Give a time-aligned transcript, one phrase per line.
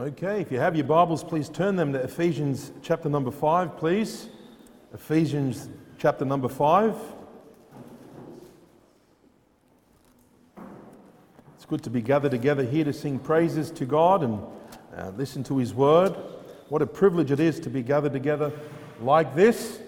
[0.00, 4.28] Okay, if you have your Bibles, please turn them to Ephesians chapter number 5, please.
[4.94, 6.94] Ephesians chapter number 5.
[11.56, 14.40] It's good to be gathered together here to sing praises to God and
[14.96, 16.14] uh, listen to His Word.
[16.68, 18.52] What a privilege it is to be gathered together
[19.00, 19.80] like this.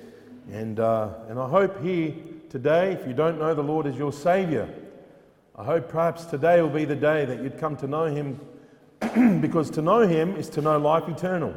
[0.50, 2.14] And, uh, and I hope here
[2.48, 4.68] today, if you don't know the Lord as your Saviour,
[5.54, 8.40] I hope perhaps today will be the day that you'd come to know Him
[9.40, 11.54] because to know Him is to know life eternal.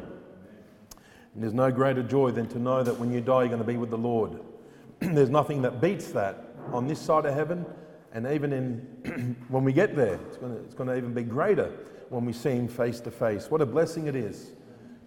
[1.34, 3.64] And there's no greater joy than to know that when you die, you're going to
[3.64, 4.40] be with the Lord.
[5.00, 7.66] there's nothing that beats that on this side of heaven,
[8.12, 11.22] and even in when we get there, it's going, to, it's going to even be
[11.22, 11.72] greater
[12.08, 13.50] when we see Him face to face.
[13.50, 14.52] What a blessing it is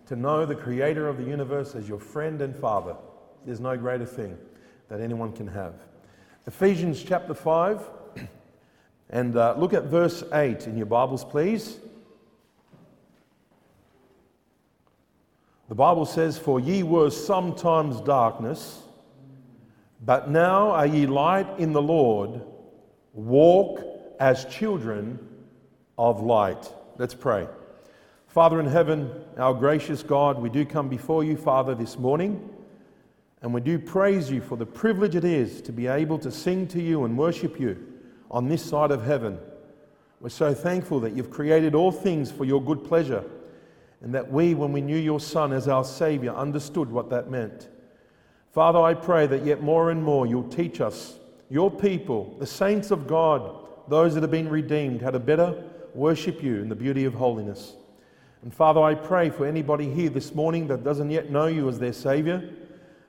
[0.08, 2.96] to know the Creator of the universe as your friend and Father.
[3.46, 4.38] There's no greater thing
[4.90, 5.74] that anyone can have.
[6.46, 7.82] Ephesians chapter 5,
[9.10, 11.80] and uh, look at verse 8 in your Bibles, please.
[15.67, 18.82] The Bible says, For ye were sometimes darkness,
[20.04, 22.41] but now are ye light in the Lord.
[23.13, 23.82] Walk
[24.20, 25.20] as children
[25.98, 26.71] of light.
[26.98, 27.48] Let's pray.
[28.27, 32.49] Father in heaven, our gracious God, we do come before you, Father, this morning,
[33.41, 36.68] and we do praise you for the privilege it is to be able to sing
[36.68, 37.93] to you and worship you
[38.31, 39.37] on this side of heaven.
[40.21, 43.24] We're so thankful that you've created all things for your good pleasure
[44.01, 47.70] and that we, when we knew your Son as our Savior, understood what that meant.
[48.51, 51.17] Father, I pray that yet more and more you'll teach us,
[51.49, 56.43] your people, the saints of God, those that have been redeemed, how to better worship
[56.43, 57.73] you in the beauty of holiness.
[58.43, 61.79] And Father, I pray for anybody here this morning that doesn't yet know you as
[61.79, 62.53] their Savior,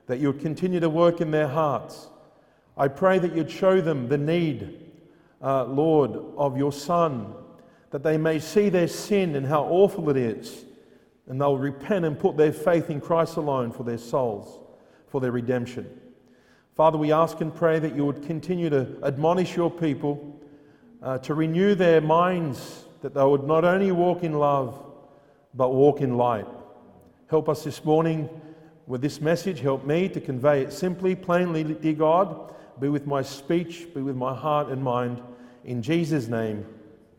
[0.07, 2.07] that you would continue to work in their hearts.
[2.75, 4.91] I pray that you'd show them the need,
[5.41, 7.33] uh, Lord, of your Son,
[7.91, 10.65] that they may see their sin and how awful it is
[11.29, 14.59] and they'll repent and put their faith in Christ alone for their souls,
[15.07, 15.87] for their redemption.
[16.75, 20.41] Father, we ask and pray that you would continue to admonish your people
[21.03, 24.83] uh, to renew their minds, that they would not only walk in love,
[25.53, 26.47] but walk in light.
[27.27, 28.27] Help us this morning
[28.87, 29.59] with this message.
[29.59, 32.53] Help me to convey it simply, plainly, dear God.
[32.79, 35.21] Be with my speech, be with my heart and mind.
[35.63, 36.65] In Jesus' name,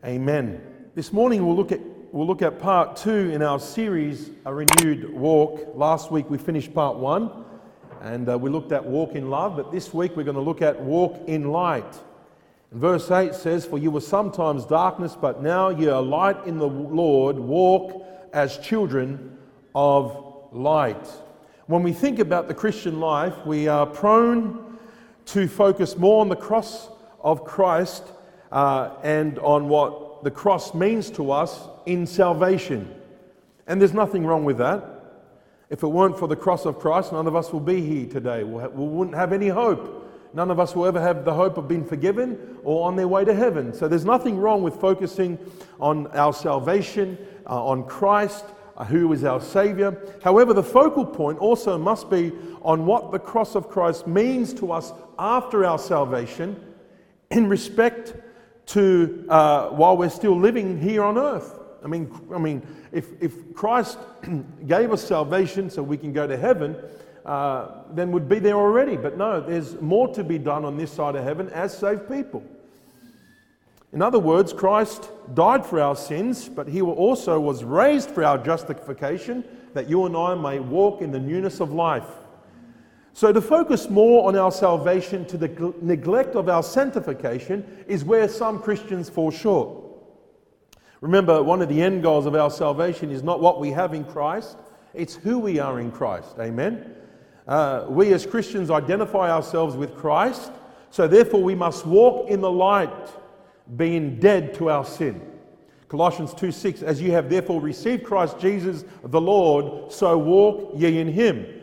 [0.03, 0.61] amen.
[0.95, 1.79] This morning we'll look at
[2.11, 5.71] we'll look at part two in our series, A Renewed Walk.
[5.75, 7.31] Last week we finished part one
[8.01, 10.61] and uh, we looked at walk in love, but this week we're going to look
[10.61, 11.99] at walk in light.
[12.71, 16.57] And verse 8 says, For you were sometimes darkness, but now ye are light in
[16.57, 17.37] the Lord.
[17.37, 19.37] Walk as children
[19.73, 21.07] of light.
[21.67, 24.77] When we think about the Christian life, we are prone
[25.27, 26.89] to focus more on the cross
[27.21, 28.03] of Christ
[28.51, 32.93] uh, and on what the cross means to us in salvation.
[33.67, 34.83] And there's nothing wrong with that.
[35.69, 38.43] If it weren't for the cross of Christ, none of us will be here today.
[38.43, 40.09] we wouldn't have any hope.
[40.33, 43.25] None of us will ever have the hope of being forgiven or on their way
[43.25, 43.73] to heaven.
[43.73, 45.37] So there's nothing wrong with focusing
[45.79, 47.17] on our salvation,
[47.49, 48.45] uh, on Christ,
[48.77, 49.97] uh, who is our Savior.
[50.23, 52.31] However, the focal point also must be
[52.61, 56.61] on what the cross of Christ means to us after our salvation
[57.29, 58.15] in respect
[58.67, 61.59] to uh, while we're still living here on earth.
[61.83, 62.61] I mean, I mean
[62.91, 63.97] if, if Christ
[64.67, 66.75] gave us salvation so we can go to heaven,
[67.25, 68.97] uh, then we'd be there already.
[68.97, 72.43] But no, there's more to be done on this side of heaven as saved people.
[73.93, 78.37] In other words, Christ died for our sins, but he also was raised for our
[78.37, 79.43] justification,
[79.73, 82.07] that you and I may walk in the newness of life.
[83.13, 88.27] So, to focus more on our salvation to the neglect of our sanctification is where
[88.29, 89.81] some Christians fall short.
[91.01, 94.05] Remember, one of the end goals of our salvation is not what we have in
[94.05, 94.57] Christ,
[94.93, 96.35] it's who we are in Christ.
[96.39, 96.95] Amen?
[97.47, 100.51] Uh, we as Christians identify ourselves with Christ,
[100.89, 103.09] so therefore we must walk in the light,
[103.75, 105.21] being dead to our sin.
[105.89, 110.99] Colossians 2 6, as you have therefore received Christ Jesus the Lord, so walk ye
[110.99, 111.60] in him.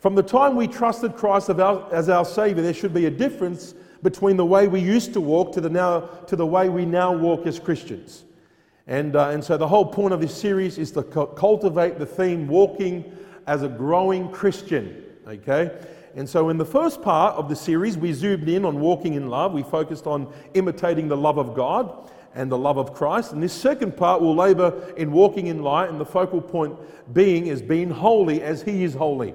[0.00, 4.38] From the time we trusted Christ as our Savior, there should be a difference between
[4.38, 7.46] the way we used to walk to the, now, to the way we now walk
[7.46, 8.24] as Christians.
[8.86, 12.48] And, uh, and so the whole point of this series is to cultivate the theme
[12.48, 13.12] walking
[13.46, 15.04] as a growing Christian.
[15.26, 15.70] Okay?
[16.16, 19.28] And so in the first part of the series, we zoomed in on walking in
[19.28, 19.52] love.
[19.52, 23.32] We focused on imitating the love of God and the love of Christ.
[23.32, 26.74] And this second part will labor in walking in light, and the focal point
[27.12, 29.34] being is being holy as He is holy.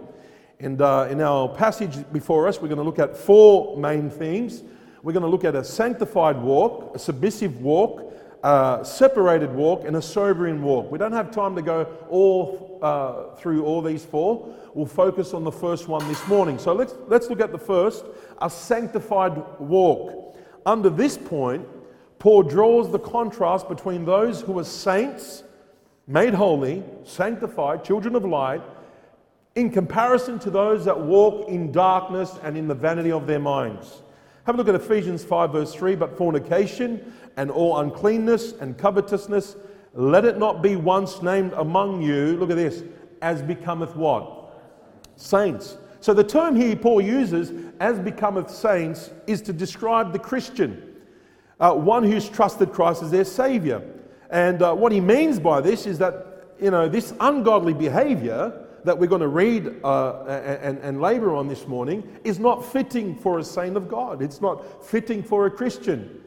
[0.60, 4.64] And uh, in our passage before us, we're going to look at four main themes.
[5.04, 8.14] We're going to look at a sanctified walk, a submissive walk,
[8.44, 10.90] a separated walk, and a sobering walk.
[10.92, 14.56] We don't have time to go all uh, through all these four.
[14.74, 16.58] We'll focus on the first one this morning.
[16.58, 18.06] So let's, let's look at the first
[18.42, 20.38] a sanctified walk.
[20.66, 21.68] Under this point,
[22.20, 25.44] Paul draws the contrast between those who are saints,
[26.08, 28.62] made holy, sanctified, children of light,
[29.56, 34.02] in comparison to those that walk in darkness and in the vanity of their minds.
[34.46, 35.96] Have a look at Ephesians 5, verse 3.
[35.96, 39.56] But fornication and all uncleanness and covetousness,
[39.94, 42.84] let it not be once named among you, look at this,
[43.22, 44.54] as becometh what?
[45.16, 45.78] Saints.
[46.02, 50.96] So the term here Paul uses, as becometh saints, is to describe the Christian,
[51.60, 53.82] uh, one who's trusted Christ as their Savior.
[54.30, 58.98] And uh, what he means by this is that, you know, this ungodly behavior that
[58.98, 63.40] we're going to read uh, and, and labor on this morning is not fitting for
[63.40, 64.22] a saint of God.
[64.22, 66.22] It's not fitting for a Christian.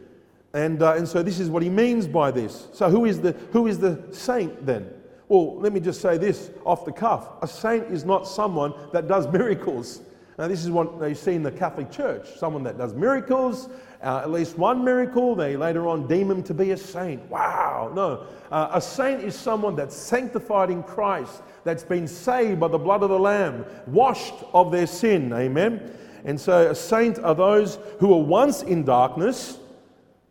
[0.54, 2.68] And, uh, and so this is what he means by this.
[2.72, 4.90] So who is, the, who is the saint then?
[5.28, 7.28] Well, let me just say this off the cuff.
[7.42, 10.00] A saint is not someone that does miracles.
[10.38, 13.68] Now, this is what they see in the Catholic Church someone that does miracles,
[14.02, 17.28] uh, at least one miracle, they later on deem him to be a saint.
[17.28, 18.24] Wow, no.
[18.50, 23.02] Uh, a saint is someone that's sanctified in Christ, that's been saved by the blood
[23.02, 25.32] of the Lamb, washed of their sin.
[25.32, 25.92] Amen.
[26.24, 29.58] And so, a saint are those who were once in darkness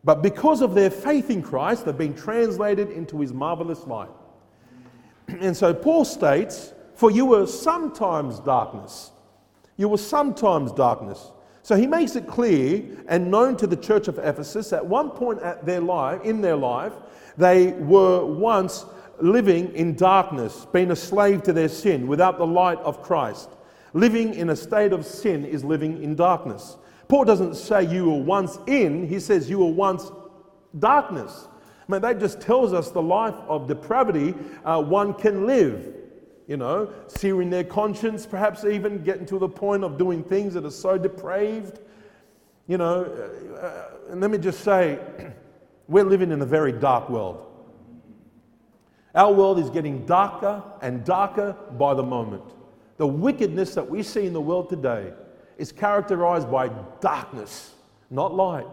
[0.04, 4.08] but because of their faith in Christ, they've been translated into his marvelous light.
[5.40, 9.10] And so Paul states, For you were sometimes darkness.
[9.78, 11.30] You were sometimes darkness.
[11.62, 15.40] So he makes it clear and known to the church of Ephesus at one point
[15.40, 16.92] at their life, in their life,
[17.36, 18.84] they were once
[19.20, 23.50] living in darkness, being a slave to their sin without the light of Christ.
[23.94, 26.76] Living in a state of sin is living in darkness.
[27.06, 30.10] Paul doesn't say you were once in, he says you were once
[30.78, 31.48] darkness.
[31.88, 34.34] I mean, that just tells us the life of depravity
[34.64, 35.94] uh, one can live.
[36.48, 40.64] You know, searing their conscience, perhaps even getting to the point of doing things that
[40.64, 41.78] are so depraved.
[42.66, 43.04] You know,
[43.60, 44.98] uh, and let me just say,
[45.88, 47.44] we're living in a very dark world.
[49.14, 52.44] Our world is getting darker and darker by the moment.
[52.96, 55.12] The wickedness that we see in the world today
[55.58, 56.68] is characterized by
[57.00, 57.74] darkness,
[58.10, 58.66] not light.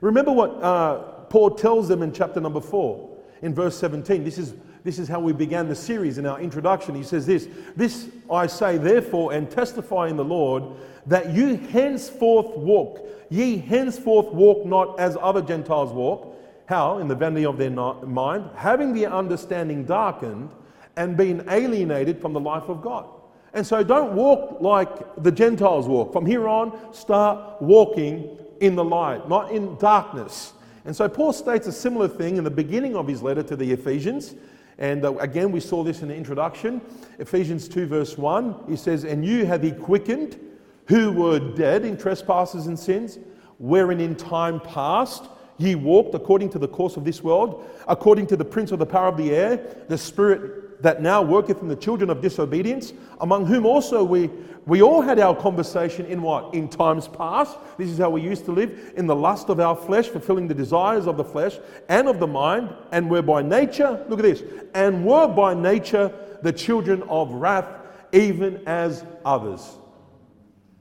[0.00, 0.98] Remember what uh,
[1.30, 4.24] Paul tells them in chapter number 4, in verse 17.
[4.24, 4.54] This is,
[4.84, 6.94] this is how we began the series in our introduction.
[6.94, 10.64] He says this This I say, therefore, and testify in the Lord,
[11.06, 16.28] that you henceforth walk, ye henceforth walk not as other Gentiles walk.
[16.66, 16.98] How?
[16.98, 20.50] In the vanity of their mind, having their understanding darkened
[20.96, 23.06] and being alienated from the life of God.
[23.54, 26.12] And so don't walk like the Gentiles walk.
[26.12, 30.54] From here on, start walking in the light, not in darkness.
[30.84, 33.70] And so Paul states a similar thing in the beginning of his letter to the
[33.72, 34.34] Ephesians.
[34.78, 36.80] And uh, again, we saw this in the introduction.
[37.18, 40.38] Ephesians 2, verse 1, he says, And you have he quickened
[40.86, 43.18] who were dead in trespasses and sins,
[43.58, 45.24] wherein in time past
[45.58, 48.86] ye walked according to the course of this world, according to the prince of the
[48.86, 53.46] power of the air, the spirit that now worketh in the children of disobedience, among
[53.46, 54.28] whom also we,
[54.66, 56.52] we all had our conversation in what?
[56.54, 57.56] In times past.
[57.78, 60.54] This is how we used to live in the lust of our flesh, fulfilling the
[60.54, 61.58] desires of the flesh
[61.88, 64.42] and of the mind, and were by nature, look at this,
[64.74, 66.12] and were by nature
[66.42, 67.68] the children of wrath,
[68.12, 69.78] even as others.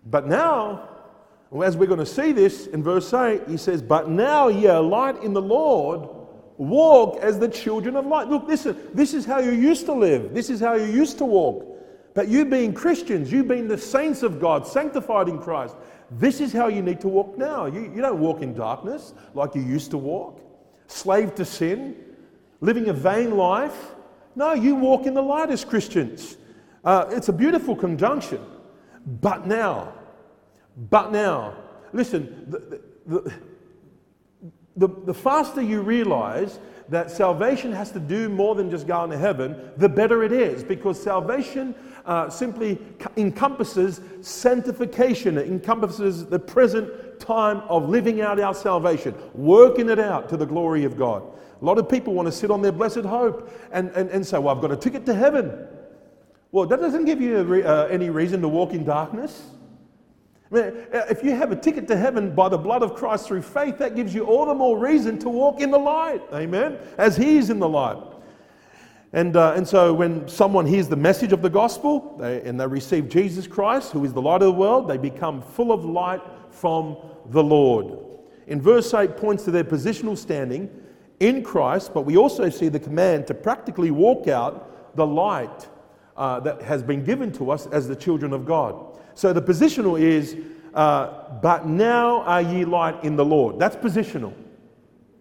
[0.05, 0.89] But now,
[1.63, 4.81] as we're going to see this in verse 8, he says, But now ye are
[4.81, 6.09] light in the Lord
[6.61, 8.27] Walk as the children of light.
[8.27, 10.31] Look, listen, this is how you used to live.
[10.31, 11.65] This is how you used to walk.
[12.13, 15.75] But you being Christians, you being the saints of God, sanctified in Christ,
[16.11, 17.65] this is how you need to walk now.
[17.65, 20.39] You, you don't walk in darkness like you used to walk,
[20.85, 21.95] slave to sin,
[22.59, 23.95] living a vain life.
[24.35, 26.37] No, you walk in the light as Christians.
[26.85, 28.45] Uh, it's a beautiful conjunction.
[29.19, 29.93] But now,
[30.91, 31.55] but now,
[31.91, 33.33] listen, the, the,
[34.75, 36.59] the the faster you realize
[36.91, 40.61] that salvation has to do more than just go to heaven, the better it is
[40.63, 41.73] because salvation
[42.05, 42.77] uh, simply
[43.15, 50.27] encompasses sanctification, it encompasses the present time of living out our salvation, working it out
[50.27, 51.23] to the glory of God.
[51.61, 54.37] A lot of people want to sit on their blessed hope and, and, and say,
[54.37, 55.67] Well, I've got a ticket to heaven.
[56.51, 59.43] Well, that doesn't give you re- uh, any reason to walk in darkness.
[60.51, 63.96] If you have a ticket to heaven by the blood of Christ through faith, that
[63.96, 66.22] gives you all the more reason to walk in the light.
[66.34, 66.77] Amen.
[66.98, 67.98] As He is in the light.
[69.13, 72.67] And, uh, and so when someone hears the message of the gospel they, and they
[72.67, 76.22] receive Jesus Christ, who is the light of the world, they become full of light
[76.50, 77.98] from the Lord.
[78.48, 80.70] In verse 8 points to their positional standing
[81.20, 85.70] in Christ, but we also see the command to practically walk out the light
[86.17, 88.90] uh, that has been given to us as the children of God.
[89.21, 90.35] So the positional is,
[90.73, 93.59] uh, but now are ye light in the Lord.
[93.59, 94.33] That's positional.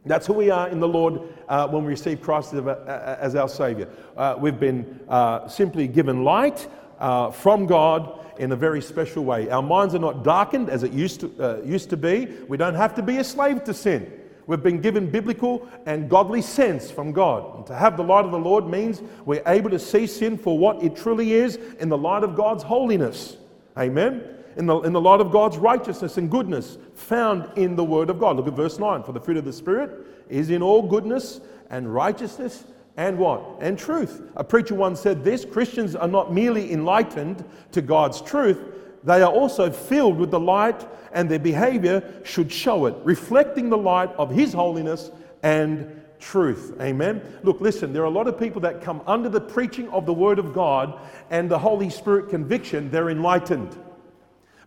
[0.07, 3.91] That's who we are in the Lord uh, when we receive Christ as, our Savior.
[4.17, 6.67] Uh, we've been uh, simply given light
[6.99, 9.51] uh, from God in a very special way.
[9.51, 12.25] Our minds are not darkened as it used to, uh, used to be.
[12.49, 14.11] We don't have to be a slave to sin.
[14.47, 17.55] We've been given biblical and godly sense from God.
[17.55, 20.57] And to have the light of the Lord means we're able to see sin for
[20.57, 23.37] what it truly is in the light of God's holiness.
[23.79, 28.11] Amen in the, in the light of God's righteousness and goodness found in the Word
[28.11, 28.37] of God.
[28.37, 29.03] Look at verse 9.
[29.03, 32.65] For the fruit of the Spirit is in all goodness and righteousness
[32.97, 33.43] and what?
[33.61, 34.23] And truth.
[34.37, 38.61] A preacher once said this Christians are not merely enlightened to God's truth,
[39.03, 43.79] they are also filled with the light, and their behavior should show it, reflecting the
[43.79, 45.11] light of His holiness
[45.43, 46.77] and truth.
[46.81, 47.23] Amen.
[47.43, 50.13] Look, listen, there are a lot of people that come under the preaching of the
[50.13, 51.01] Word of God
[51.31, 53.77] and the Holy Spirit conviction, they're enlightened.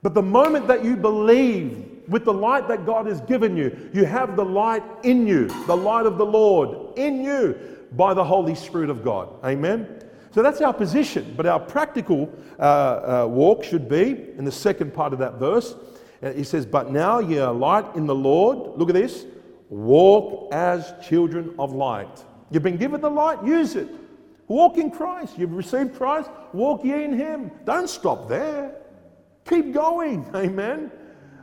[0.01, 4.05] But the moment that you believe with the light that God has given you, you
[4.05, 7.57] have the light in you, the light of the Lord in you
[7.93, 9.29] by the Holy Spirit of God.
[9.45, 10.01] Amen?
[10.31, 11.33] So that's our position.
[11.37, 12.29] But our practical
[12.59, 15.75] uh, uh, walk should be in the second part of that verse.
[16.21, 18.77] Uh, he says, But now ye are light in the Lord.
[18.77, 19.25] Look at this.
[19.73, 22.23] Walk as children of light.
[22.51, 23.89] You've been given the light, use it.
[24.47, 25.35] Walk in Christ.
[25.35, 27.49] You've received Christ, walk ye in Him.
[27.65, 28.75] Don't stop there.
[29.49, 30.29] Keep going.
[30.35, 30.91] Amen.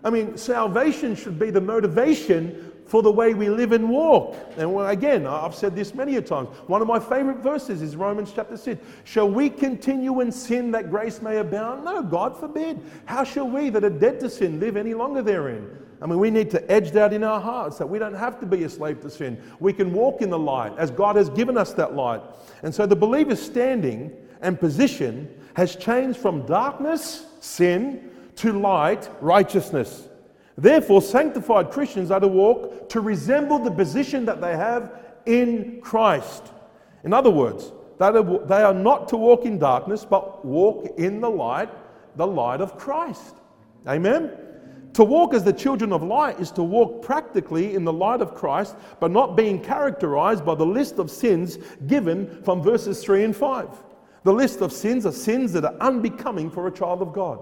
[0.04, 4.36] I mean, salvation should be the motivation for the way we live and walk.
[4.56, 6.50] And again, I've said this many a times.
[6.68, 8.80] One of my favorite verses is Romans chapter 6.
[9.02, 11.84] Shall we continue in sin that grace may abound?
[11.84, 12.80] No, God forbid.
[13.06, 15.68] How shall we that are dead to sin live any longer therein?
[16.02, 18.46] I mean, we need to edge that in our hearts that we don't have to
[18.46, 19.40] be a slave to sin.
[19.60, 22.22] We can walk in the light as God has given us that light.
[22.62, 30.08] And so the believer's standing and position has changed from darkness sin to light, righteousness.
[30.56, 34.92] Therefore, sanctified Christians are to walk to resemble the position that they have
[35.26, 36.50] in Christ.
[37.04, 41.68] In other words, they are not to walk in darkness, but walk in the light,
[42.16, 43.34] the light of Christ.
[43.86, 44.32] Amen?
[44.94, 48.34] To walk as the children of light is to walk practically in the light of
[48.34, 53.36] Christ, but not being characterized by the list of sins given from verses 3 and
[53.36, 53.68] 5.
[54.24, 57.40] The list of sins are sins that are unbecoming for a child of God.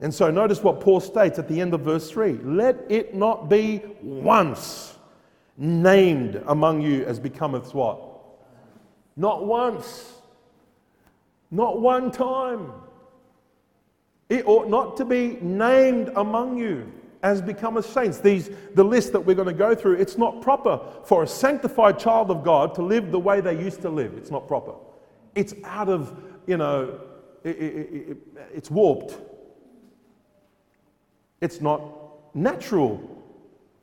[0.00, 3.48] And so notice what Paul states at the end of verse 3 Let it not
[3.48, 4.98] be once
[5.56, 8.00] named among you as becometh what?
[9.16, 10.12] Not once.
[11.50, 12.72] Not one time.
[14.32, 16.90] It ought not to be named among you
[17.22, 18.16] as becometh saints.
[18.16, 21.98] These, the list that we're going to go through, it's not proper for a sanctified
[21.98, 24.14] child of God to live the way they used to live.
[24.14, 24.72] It's not proper.
[25.34, 26.98] It's out of, you know,
[27.44, 28.16] it, it, it,
[28.54, 29.18] it's warped.
[31.42, 31.82] It's not
[32.34, 33.06] natural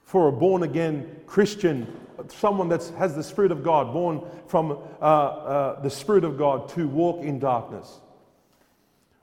[0.01, 1.95] for a born again Christian,
[2.27, 6.69] someone that has the Spirit of God, born from uh, uh, the Spirit of God,
[6.69, 7.99] to walk in darkness.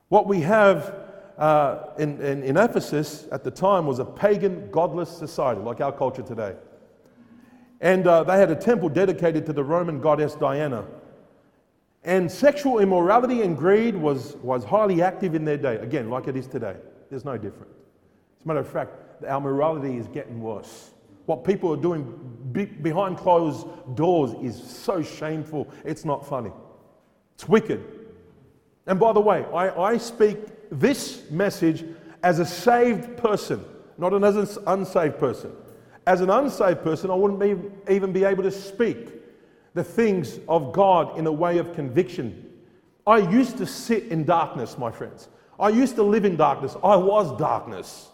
[0.08, 1.02] What we have
[1.38, 5.92] uh, in, in, in Ephesus at the time was a pagan, godless society, like our
[5.92, 6.54] culture today.
[7.80, 10.86] And uh, they had a temple dedicated to the Roman goddess Diana.
[12.04, 15.76] And sexual immorality and greed was, was highly active in their day.
[15.76, 16.76] Again, like it is today.
[17.10, 17.74] There's no difference.
[18.38, 20.90] As a matter of fact, our morality is getting worse.
[21.26, 22.04] What people are doing
[22.52, 23.66] be- behind closed
[23.96, 26.52] doors is so shameful, it's not funny.
[27.34, 27.84] It's wicked.
[28.86, 30.38] And by the way, I, I speak
[30.70, 31.84] this message
[32.22, 33.64] as a saved person,
[33.98, 35.52] not an unsaved person.
[36.06, 37.56] As an unsaved person, I wouldn't be,
[37.92, 39.12] even be able to speak
[39.74, 42.50] the things of God in a way of conviction.
[43.06, 45.28] I used to sit in darkness, my friends.
[45.58, 46.76] I used to live in darkness.
[46.82, 48.08] I was darkness.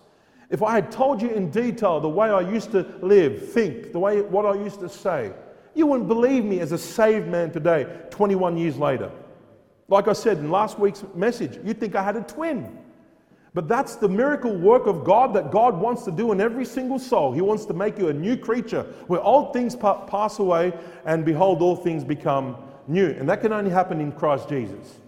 [0.51, 3.99] If I had told you in detail the way I used to live, think, the
[3.99, 5.33] way what I used to say,
[5.75, 9.11] you wouldn't believe me as a saved man today, 21 years later.
[9.89, 12.79] Like I said in last week's message, you'd think I had a twin.
[13.55, 16.99] But that's the miracle work of God that God wants to do in every single
[16.99, 17.33] soul.
[17.33, 20.73] He wants to make you a new creature where old things pass away
[21.05, 22.57] and behold, all things become
[22.89, 23.09] new.
[23.11, 25.01] And that can only happen in Christ Jesus.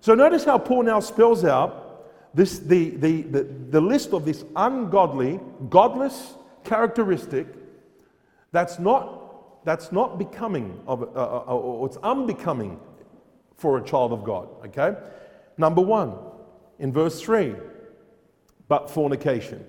[0.00, 1.88] So notice how Paul now spells out
[2.32, 7.48] this, the, the, the, the list of this ungodly, godless characteristic
[8.52, 12.78] that's not, that's not becoming of, uh, uh or it's unbecoming
[13.58, 14.48] for a child of God.
[14.66, 14.96] Okay?
[15.58, 16.14] Number one,
[16.78, 17.54] in verse 3
[18.68, 19.64] but fornication.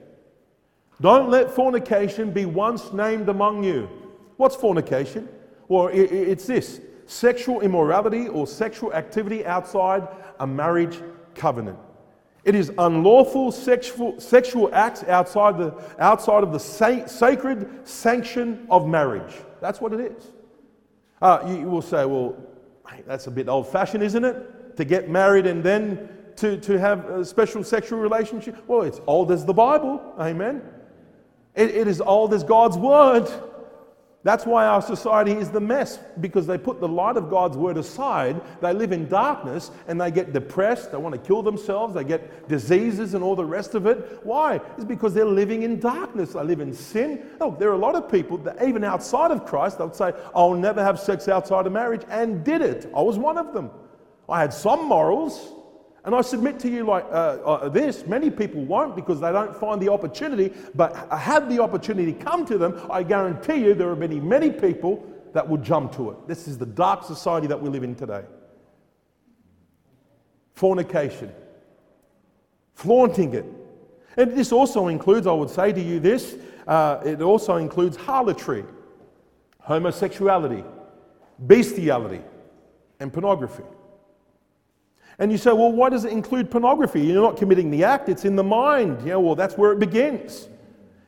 [1.01, 3.89] Don't let fornication be once named among you.
[4.35, 5.29] What's fornication?
[5.69, 10.07] Well, it's this sexual immorality or sexual activity outside
[10.39, 10.99] a marriage
[11.35, 11.79] covenant.
[12.43, 18.87] It is unlawful sexual, sexual acts outside, the, outside of the sa- sacred sanction of
[18.87, 19.33] marriage.
[19.61, 20.31] That's what it is.
[21.21, 22.35] Uh, you, you will say, well,
[23.05, 24.75] that's a bit old fashioned, isn't it?
[24.77, 28.55] To get married and then to, to have a special sexual relationship.
[28.67, 30.01] Well, it's old as the Bible.
[30.17, 30.61] Amen.
[31.55, 33.29] it, it is old as God's word.
[34.21, 37.77] That's why our society is the mess, because they put the light of God's word
[37.77, 38.41] aside.
[38.59, 40.91] They live in darkness and they get depressed.
[40.91, 41.93] They want to kill themselves.
[41.93, 44.19] They get diseases and all the rest of it.
[44.23, 44.59] Why?
[44.75, 46.33] It's because they're living in darkness.
[46.33, 47.23] They live in sin.
[47.39, 50.53] Look, there are a lot of people that, even outside of Christ, they'll say, I'll
[50.53, 52.91] never have sex outside of marriage, and did it.
[52.93, 53.71] I was one of them.
[54.27, 55.53] I had some morals,
[56.09, 59.55] and I submit to you like uh, uh, this many people won't because they don't
[59.55, 63.95] find the opportunity, but had the opportunity come to them, I guarantee you there are
[63.95, 66.27] many, many people that would jump to it.
[66.27, 68.23] This is the dark society that we live in today.
[70.55, 71.31] Fornication,
[72.73, 73.45] flaunting it.
[74.17, 78.65] And this also includes, I would say to you this, uh, it also includes harlotry,
[79.59, 80.63] homosexuality,
[81.37, 82.21] bestiality,
[82.99, 83.61] and pornography.
[85.19, 87.01] And you say, well, why does it include pornography?
[87.01, 89.05] You're not committing the act, it's in the mind.
[89.05, 90.47] Yeah, well, that's where it begins.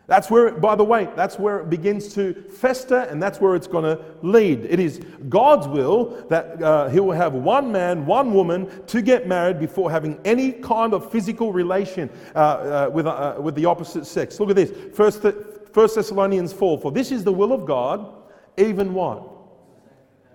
[0.07, 3.55] That's where, it, by the way, that's where it begins to fester and that's where
[3.55, 4.65] it's going to lead.
[4.65, 4.99] It is
[5.29, 9.89] God's will that uh, He will have one man, one woman to get married before
[9.89, 14.37] having any kind of physical relation uh, uh, with, uh, with the opposite sex.
[14.37, 15.25] Look at this First,
[15.71, 18.13] First Thessalonians 4 For this is the will of God,
[18.57, 19.29] even what?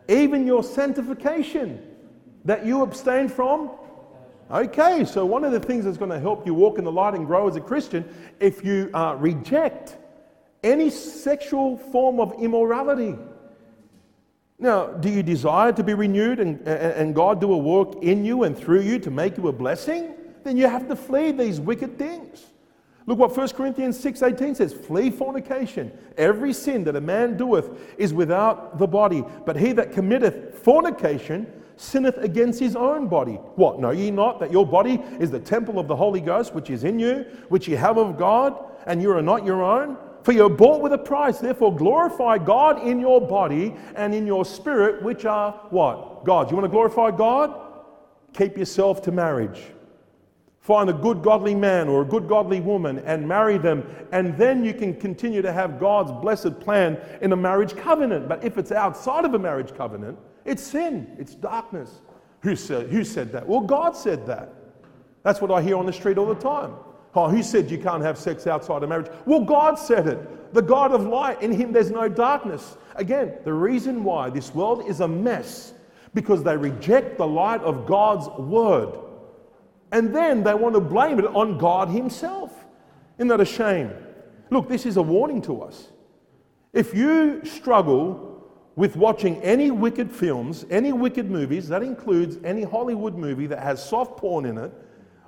[0.08, 1.95] Even your sanctification
[2.46, 3.70] that you abstain from?
[4.50, 7.14] Okay, so one of the things that's going to help you walk in the light
[7.14, 9.96] and grow as a Christian, if you uh, reject
[10.62, 13.16] any sexual form of immorality.
[14.58, 18.44] Now, do you desire to be renewed and, and God do a work in you
[18.44, 20.14] and through you to make you a blessing?
[20.44, 22.46] Then you have to flee these wicked things.
[23.06, 25.92] Look what 1 Corinthians 6:18 says, "Flee fornication.
[26.16, 31.46] Every sin that a man doeth is without the body, but he that committeth fornication
[31.76, 33.34] sinneth against his own body.
[33.54, 33.78] What?
[33.78, 36.84] Know ye not that your body is the temple of the Holy Ghost, which is
[36.84, 39.96] in you, which ye have of God, and you are not your own?
[40.22, 41.38] For you are bought with a price.
[41.38, 46.24] Therefore, glorify God in your body and in your spirit, which are what?
[46.24, 46.50] God.
[46.50, 47.54] You want to glorify God?
[48.32, 49.62] Keep yourself to marriage.
[50.60, 54.64] Find a good godly man or a good godly woman and marry them, and then
[54.64, 58.28] you can continue to have God's blessed plan in a marriage covenant.
[58.28, 62.00] But if it's outside of a marriage covenant, it's sin, it's darkness.
[62.40, 63.46] Who said, who said that?
[63.46, 64.52] Well, God said that.
[65.22, 66.74] That's what I hear on the street all the time.
[67.14, 69.10] Oh, who said you can't have sex outside of marriage?
[69.24, 70.54] Well, God said it.
[70.54, 72.76] The God of light, in Him there's no darkness.
[72.94, 75.72] Again, the reason why this world is a mess
[76.14, 78.98] because they reject the light of God's word.
[79.92, 82.52] And then they want to blame it on God Himself.
[83.18, 83.90] Isn't that a shame?
[84.50, 85.88] Look, this is a warning to us.
[86.72, 88.25] If you struggle
[88.76, 93.82] with watching any wicked films, any wicked movies, that includes any Hollywood movie that has
[93.82, 94.72] soft porn in it,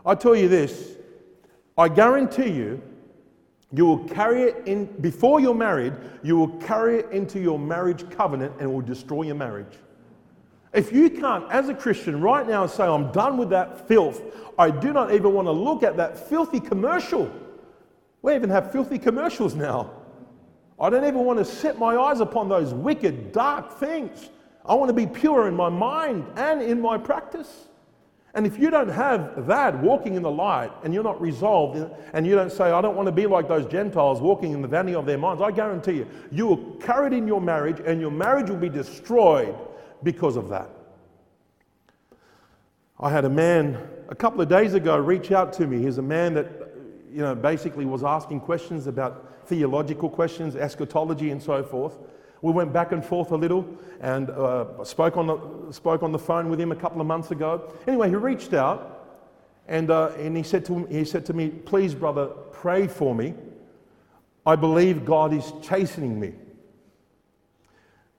[0.05, 0.97] I tell you this,
[1.77, 2.81] I guarantee you,
[3.73, 8.09] you will carry it in, before you're married, you will carry it into your marriage
[8.11, 9.75] covenant and it will destroy your marriage.
[10.73, 14.23] If you can't, as a Christian, right now say, I'm done with that filth,
[14.59, 17.31] I do not even want to look at that filthy commercial.
[18.21, 19.91] We even have filthy commercials now.
[20.81, 24.31] I don't even want to set my eyes upon those wicked, dark things.
[24.65, 27.69] I want to be pure in my mind and in my practice.
[28.35, 32.27] And if you don't have that walking in the light and you're not resolved and
[32.27, 34.95] you don't say, I don't want to be like those Gentiles walking in the vanity
[34.95, 38.11] of their minds, I guarantee you, you will carry it in your marriage and your
[38.11, 39.57] marriage will be destroyed
[40.03, 40.71] because of that.
[43.01, 45.83] I had a man a couple of days ago reach out to me.
[45.83, 46.47] He's a man that,
[47.13, 51.99] you know, basically was asking questions about theological questions, eschatology, and so forth.
[52.43, 53.67] We went back and forth a little
[54.01, 57.31] and uh, spoke, on the, spoke on the phone with him a couple of months
[57.31, 57.73] ago.
[57.87, 58.99] Anyway, he reached out
[59.67, 63.35] and, uh, and he, said to, he said to me, Please, brother, pray for me.
[64.47, 66.33] I believe God is chastening me.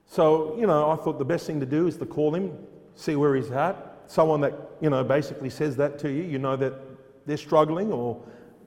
[0.06, 2.56] So, you know, I thought the best thing to do is to call him,
[2.94, 4.02] see where he's at.
[4.06, 6.74] Someone that, you know, basically says that to you, you know that
[7.26, 8.20] they're struggling or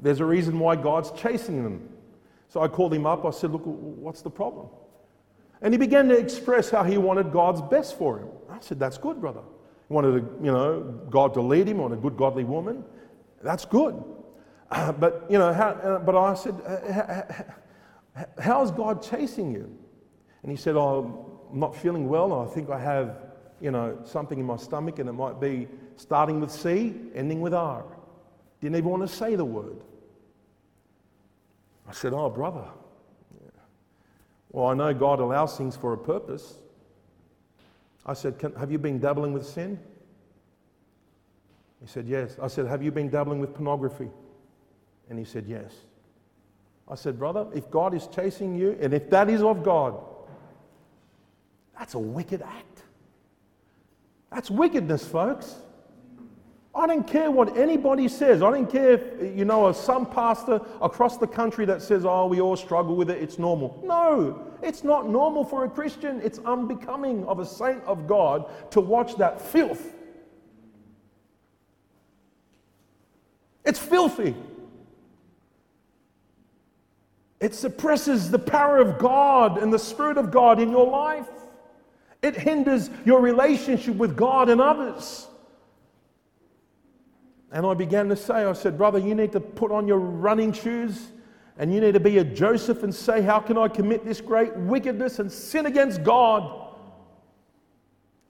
[0.04, 1.89] there's a reason why God's chasing them.
[2.50, 3.26] So I called him up.
[3.26, 4.68] I said, Look, what's the problem?
[5.62, 8.28] And he began to express how he wanted God's best for him.
[8.50, 9.42] I said, That's good, brother.
[9.88, 12.84] He wanted, you know, God to lead him on a good, godly woman.
[13.42, 14.04] That's good.
[14.70, 17.54] Uh, but, you know, how, uh, but I said,
[18.39, 19.74] How's God chasing you?
[20.44, 22.34] And he said, Oh, I'm not feeling well.
[22.34, 23.18] I think I have,
[23.62, 27.54] you know, something in my stomach and it might be starting with C, ending with
[27.54, 27.86] R.
[28.60, 29.82] Didn't even want to say the word.
[31.88, 32.65] I said, Oh, brother.
[34.52, 36.60] Well, I know God allows things for a purpose.
[38.06, 39.80] I said, Have you been dabbling with sin?
[41.82, 42.38] He said, Yes.
[42.41, 44.10] I said, Have you been dabbling with pornography?
[45.10, 45.74] And he said, Yes.
[46.88, 50.00] I said, Brother, if God is chasing you, and if that is of God,
[51.78, 52.84] that's a wicked act.
[54.32, 55.56] That's wickedness, folks.
[56.76, 58.42] I don't care what anybody says.
[58.42, 62.42] I don't care if, you know, some pastor across the country that says, oh, we
[62.42, 63.80] all struggle with it, it's normal.
[63.84, 66.20] No, it's not normal for a Christian.
[66.24, 69.94] It's unbecoming of a saint of God to watch that filth.
[73.64, 74.36] It's filthy.
[77.40, 81.28] It suppresses the power of God and the Spirit of God in your life.
[82.22, 85.28] It hinders your relationship with God and others.
[87.54, 90.52] And I began to say, I said, Brother, you need to put on your running
[90.52, 91.12] shoes
[91.58, 94.56] and you need to be a Joseph and say, How can I commit this great
[94.58, 96.62] wickedness and sin against God?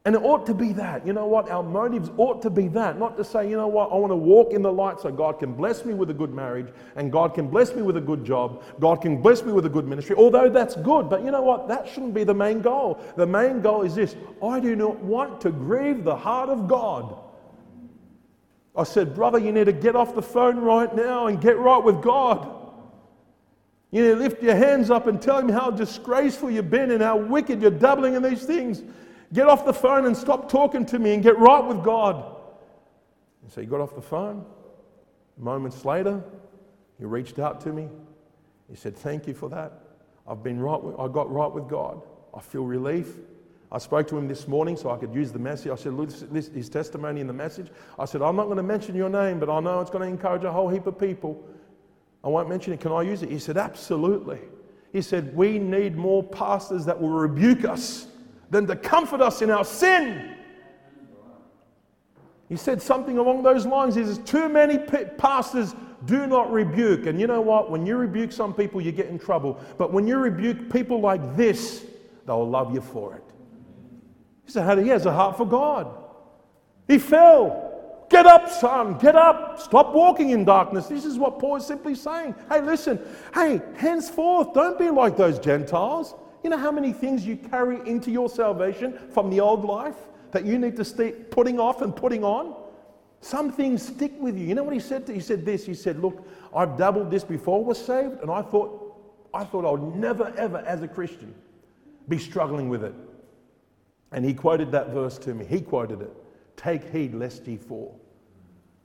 [0.06, 1.08] And it ought to be that.
[1.08, 1.50] You know what?
[1.50, 3.00] Our motives ought to be that.
[3.00, 3.90] Not to say, you know what?
[3.90, 6.34] I want to walk in the light so God can bless me with a good
[6.34, 8.64] marriage and God can bless me with a good job.
[8.82, 10.18] God can bless me with a good ministry.
[10.18, 11.10] Although that's good.
[11.10, 11.70] But you know what?
[11.70, 13.00] That shouldn't be the main goal.
[13.16, 17.18] The main goal is this I do not want to grieve the heart of God.
[18.76, 21.84] I said, Brother, you need to get off the phone right now and get right
[21.84, 22.62] with God.
[23.92, 27.02] You need to lift your hands up and tell Him how disgraceful you've been and
[27.02, 28.82] how wicked you're doubling in these things.
[29.32, 32.36] Get off the phone and stop talking to me and get right with God.
[33.44, 34.46] And so he got off the phone.
[35.38, 36.24] Moments later,
[36.98, 37.90] he reached out to me.
[38.70, 39.74] He said, Thank you for that.
[40.28, 42.02] I've been right with, I got right with God.
[42.34, 43.16] I feel relief.
[43.74, 45.72] I spoke to him this morning so I could use the message.
[45.72, 47.72] I said, look, this, his testimony in the message.
[47.98, 50.10] I said, I'm not going to mention your name, but I know it's going to
[50.10, 51.44] encourage a whole heap of people.
[52.24, 52.80] I won't mention it.
[52.80, 53.32] Can I use it?
[53.32, 54.40] He said, absolutely.
[54.92, 58.08] He said, we need more pastors that will rebuke us
[58.52, 60.36] than to comfort us in our sin.
[62.48, 63.96] He said something along those lines.
[63.96, 65.74] He says, too many pastors
[66.06, 67.08] do not rebuke.
[67.08, 67.72] And you know what?
[67.72, 69.60] When you rebuke some people, you get in trouble.
[69.80, 71.86] But when you rebuke people like this,
[72.28, 73.33] they'll love you for it.
[74.46, 75.88] He said, he has a heart for God.
[76.88, 78.06] He fell.
[78.10, 78.98] Get up, son.
[79.00, 79.60] Get up.
[79.60, 80.88] Stop walking in darkness.
[80.88, 82.36] This is what Paul is simply saying.
[82.50, 83.00] Hey, listen.
[83.34, 86.14] Hey, henceforth, don't be like those Gentiles.
[86.44, 89.96] You know how many things you carry into your salvation from the old life
[90.32, 92.56] that you need to stay putting off and putting on?
[93.22, 94.46] Some things stick with you.
[94.46, 95.06] You know what he said?
[95.06, 95.66] To, he said this.
[95.66, 99.00] He said, "Look, I've dabbled this before I was saved, and I thought,
[99.34, 101.34] I thought I would never, ever, as a Christian,
[102.10, 102.94] be struggling with it."
[104.14, 105.44] And he quoted that verse to me.
[105.44, 106.16] He quoted it
[106.56, 108.00] Take heed lest ye fall.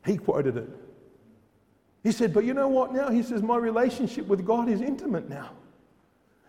[0.05, 0.69] He quoted it.
[2.03, 3.11] He said, But you know what now?
[3.11, 5.51] He says, My relationship with God is intimate now.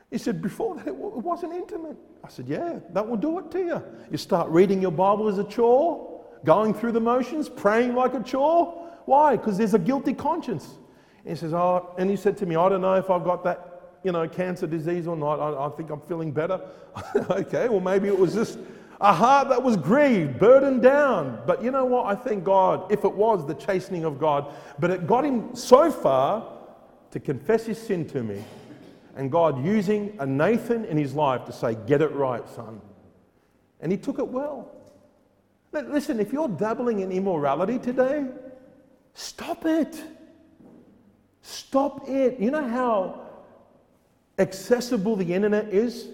[0.09, 1.97] He said, Before that, it wasn't intimate.
[2.23, 3.83] I said, Yeah, that will do it to you.
[4.09, 8.23] You start reading your Bible as a chore, going through the motions, praying like a
[8.23, 8.87] chore.
[9.05, 9.35] Why?
[9.35, 10.77] Because there's a guilty conscience.
[11.25, 13.68] He says, Oh, and he said to me, I don't know if I've got that
[14.03, 15.39] you know, cancer disease or not.
[15.39, 16.61] I, I think I'm feeling better.
[17.29, 18.59] okay, well, maybe it was just
[19.01, 21.41] a heart that was grieved, burdened down.
[21.45, 22.05] But you know what?
[22.05, 25.91] I thank God, if it was the chastening of God, but it got him so
[25.91, 26.45] far
[27.11, 28.43] to confess his sin to me.
[29.15, 32.81] And God using a Nathan in his life to say, Get it right, son.
[33.81, 34.71] And he took it well.
[35.71, 38.25] Listen, if you're dabbling in immorality today,
[39.13, 40.01] stop it.
[41.41, 42.39] Stop it.
[42.39, 43.28] You know how
[44.39, 46.07] accessible the internet is.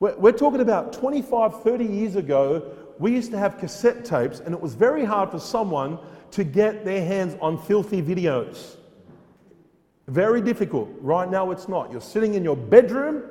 [0.00, 4.54] We're, we're talking about 25, 30 years ago, we used to have cassette tapes, and
[4.54, 5.98] it was very hard for someone
[6.32, 8.76] to get their hands on filthy videos.
[10.06, 10.90] Very difficult.
[11.00, 11.90] Right now, it's not.
[11.90, 13.22] You're sitting in your bedroom,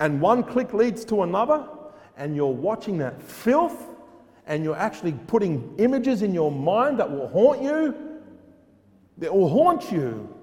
[0.00, 1.68] and one click leads to another,
[2.16, 3.86] and you're watching that filth,
[4.46, 7.94] and you're actually putting images in your mind that will haunt you.
[9.18, 10.34] That will haunt you.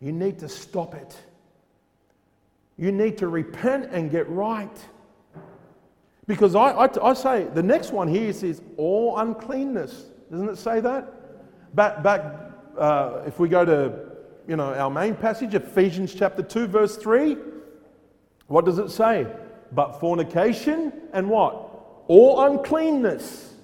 [0.00, 1.16] You need to stop it.
[2.76, 4.76] You need to repent and get right.
[6.26, 10.06] Because I, I, I say, the next one here says all uncleanness.
[10.30, 11.74] Doesn't it say that?
[11.74, 12.22] Back, back
[12.78, 14.12] uh, if we go to
[14.48, 17.36] you know, our main passage, Ephesians chapter 2, verse 3,
[18.46, 19.26] what does it say?
[19.72, 21.70] But fornication and what?
[22.08, 23.54] All uncleanness.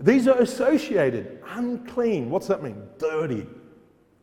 [0.00, 1.42] These are associated.
[1.50, 2.30] Unclean.
[2.30, 2.82] What's that mean?
[2.98, 3.46] Dirty.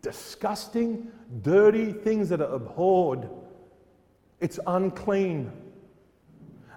[0.02, 3.30] Disgusting, dirty things that are abhorred.
[4.44, 5.50] It's unclean.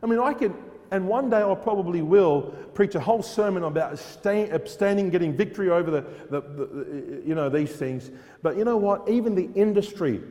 [0.01, 0.55] I mean, I could,
[0.93, 5.69] and one day I probably will preach a whole sermon about abstain, abstaining, getting victory
[5.69, 8.13] over the, the, the, you know, these things.
[8.41, 9.09] But you know what?
[9.09, 10.23] Even the industry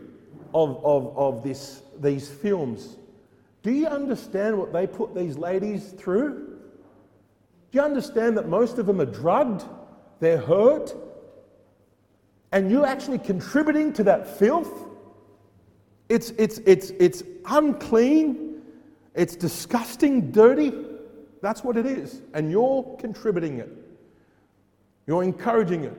[0.54, 2.96] of, of, of this, these films,
[3.64, 6.58] do you understand what they put these ladies through?
[7.72, 9.66] Do you understand that most of them are drugged?
[10.22, 10.96] They're hurt?
[12.54, 14.85] And you're actually contributing to that filth?
[16.10, 18.62] It's, it's, it's, it's unclean,
[19.14, 20.74] it's disgusting, dirty.
[21.42, 22.22] That's what it is.
[22.34, 23.70] And you're contributing it,
[25.08, 25.98] you're encouraging it.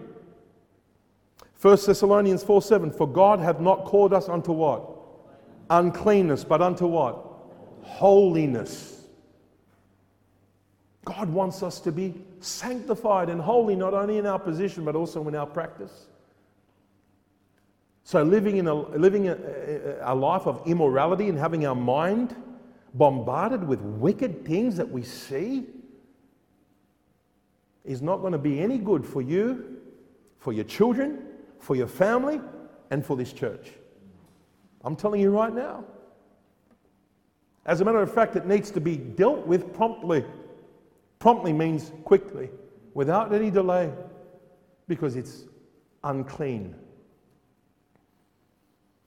[1.61, 4.89] 1 Thessalonians 4 7 For God hath not called us unto what?
[5.71, 7.25] Uncleanness, but unto what?
[7.83, 9.05] Holiness.
[11.05, 15.27] God wants us to be sanctified and holy, not only in our position, but also
[15.29, 16.09] in our practice.
[18.07, 19.37] So, living, in a, living a,
[20.03, 22.37] a, life of immorality and having our mind
[22.95, 25.67] bombarded with wicked things that we see
[27.85, 29.79] is not going to be any good for you,
[30.39, 31.25] for your children,
[31.59, 32.41] for your family,
[32.93, 33.73] and for this church.
[34.85, 35.83] I'm telling you right now.
[37.65, 40.25] As a matter of fact, it needs to be dealt with promptly.
[41.19, 42.51] Promptly means quickly,
[42.95, 43.93] without any delay,
[44.87, 45.47] because it's
[46.05, 46.77] unclean.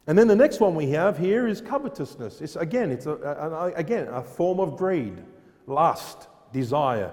[0.09, 2.41] And then the next one we have here is covetousness.
[2.41, 5.23] It's again, it's a, a, a again a form of greed,
[5.67, 7.11] lust, desire.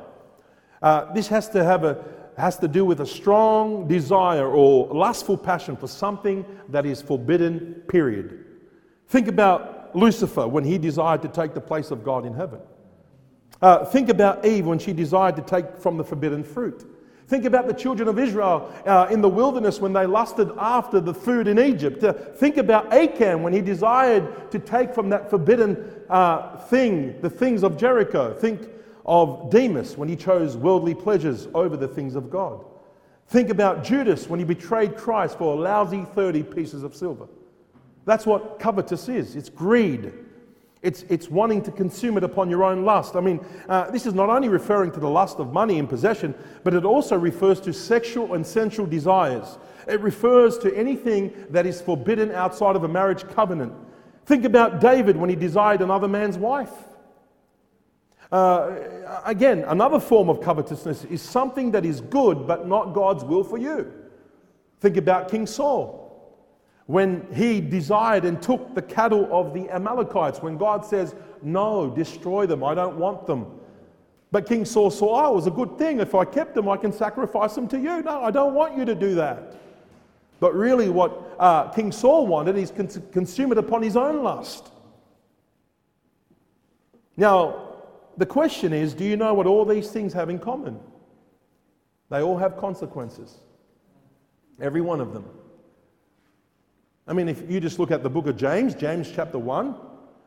[0.80, 2.02] Uh, this has to have a
[2.38, 7.82] has to do with a strong desire or lustful passion for something that is forbidden.
[7.86, 8.46] Period.
[9.08, 12.60] Think about Lucifer when he desired to take the place of God in heaven.
[13.60, 16.95] Uh, think about Eve when she desired to take from the forbidden fruit.
[17.28, 21.12] Think about the children of Israel uh, in the wilderness when they lusted after the
[21.12, 22.04] food in Egypt.
[22.04, 27.30] Uh, think about Achan when he desired to take from that forbidden uh, thing the
[27.30, 28.32] things of Jericho.
[28.32, 28.68] Think
[29.04, 32.64] of Demas when he chose worldly pleasures over the things of God.
[33.28, 37.26] Think about Judas when he betrayed Christ for a lousy 30 pieces of silver.
[38.04, 40.12] That's what covetous is it's greed.
[40.86, 43.16] It's, it's wanting to consume it upon your own lust.
[43.16, 46.32] I mean, uh, this is not only referring to the lust of money and possession,
[46.62, 49.58] but it also refers to sexual and sensual desires.
[49.88, 53.72] It refers to anything that is forbidden outside of a marriage covenant.
[54.26, 56.70] Think about David when he desired another man's wife.
[58.30, 58.76] Uh,
[59.24, 63.58] again, another form of covetousness is something that is good but not God's will for
[63.58, 63.92] you.
[64.78, 66.05] Think about King Saul
[66.86, 72.46] when he desired and took the cattle of the Amalekites, when God says, No, destroy
[72.46, 73.46] them, I don't want them.
[74.30, 76.00] But King Saul saw, Oh, it was a good thing.
[76.00, 78.02] If I kept them, I can sacrifice them to you.
[78.02, 79.56] No, I don't want you to do that.
[80.38, 84.70] But really, what uh, King Saul wanted is cons- consume it upon his own lust.
[87.16, 87.74] Now,
[88.16, 90.78] the question is do you know what all these things have in common?
[92.10, 93.38] They all have consequences,
[94.60, 95.24] every one of them.
[97.06, 99.74] I mean, if you just look at the book of James, James chapter 1,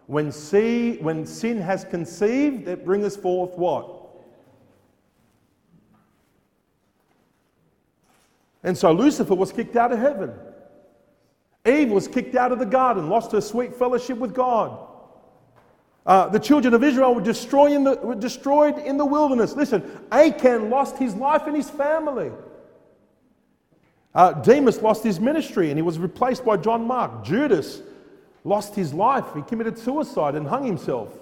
[0.08, 3.96] when, see, when sin has conceived, it brings forth what?
[8.64, 10.32] And so Lucifer was kicked out of heaven.
[11.66, 14.88] Eve was kicked out of the garden, lost her sweet fellowship with God.
[16.06, 19.56] Uh, the children of Israel were, the, were destroyed in the wilderness.
[19.56, 22.32] Listen, Achan lost his life and his family.
[24.16, 27.24] Uh, Demas lost his ministry and he was replaced by John Mark.
[27.24, 27.82] Judas
[28.44, 29.26] lost his life.
[29.36, 31.14] He committed suicide and hung himself.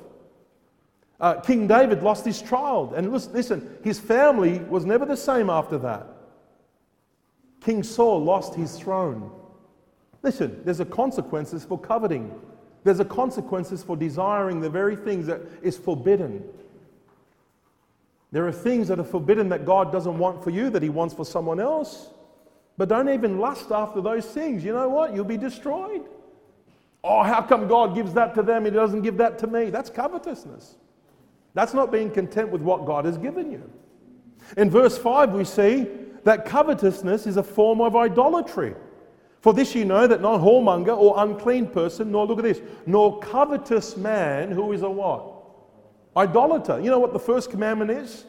[1.19, 2.93] Uh, King David lost his child.
[2.93, 6.07] And listen, listen, his family was never the same after that.
[7.61, 9.31] King Saul lost his throne.
[10.21, 12.33] Listen, there's a consequences for coveting.
[12.83, 16.43] There's a consequences for desiring the very things that is forbidden.
[18.31, 21.13] There are things that are forbidden that God doesn't want for you that he wants
[21.13, 22.09] for someone else.
[22.77, 24.63] But don't even lust after those things.
[24.63, 25.15] You know what?
[25.15, 26.03] You'll be destroyed.
[27.03, 28.65] Oh, how come God gives that to them?
[28.65, 29.69] He doesn't give that to me.
[29.69, 30.75] That's covetousness.
[31.53, 33.63] That's not being content with what God has given you.
[34.57, 35.87] In verse 5, we see
[36.23, 38.75] that covetousness is a form of idolatry.
[39.41, 43.19] For this you know that no whoremonger or unclean person, nor look at this, nor
[43.19, 45.33] covetous man who is a what?
[46.15, 46.79] Idolater.
[46.79, 48.25] You know what the first commandment is?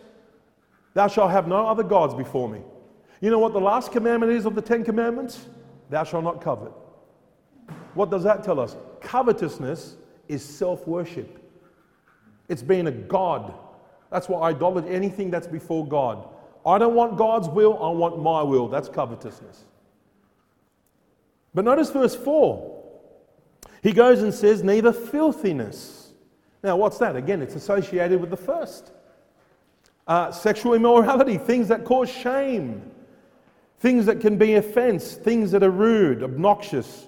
[0.94, 2.60] Thou shalt have no other gods before me.
[3.20, 5.46] You know what the last commandment is of the Ten Commandments?
[5.90, 6.72] Thou shalt not covet.
[7.94, 8.76] What does that tell us?
[9.00, 9.96] Covetousness
[10.28, 11.38] is self worship,
[12.48, 13.54] it's being a God.
[14.10, 16.26] That's why idolatry, anything that's before God.
[16.64, 18.68] I don't want God's will, I want my will.
[18.68, 19.64] That's covetousness.
[21.54, 22.76] But notice verse 4.
[23.82, 26.12] He goes and says, Neither filthiness,
[26.62, 27.16] Now, what's that?
[27.16, 28.92] Again, it's associated with the first.
[30.06, 32.82] Uh, sexual immorality, things that cause shame,
[33.80, 37.06] things that can be offense, things that are rude, obnoxious,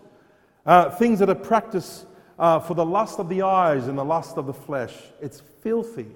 [0.66, 2.06] uh, things that are practiced
[2.38, 4.94] uh, for the lust of the eyes and the lust of the flesh.
[5.20, 6.06] It's filthy.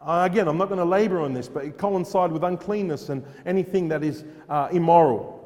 [0.00, 3.24] Uh, again, I'm not going to labor on this, but it coincides with uncleanness and
[3.44, 5.36] anything that is uh, immoral.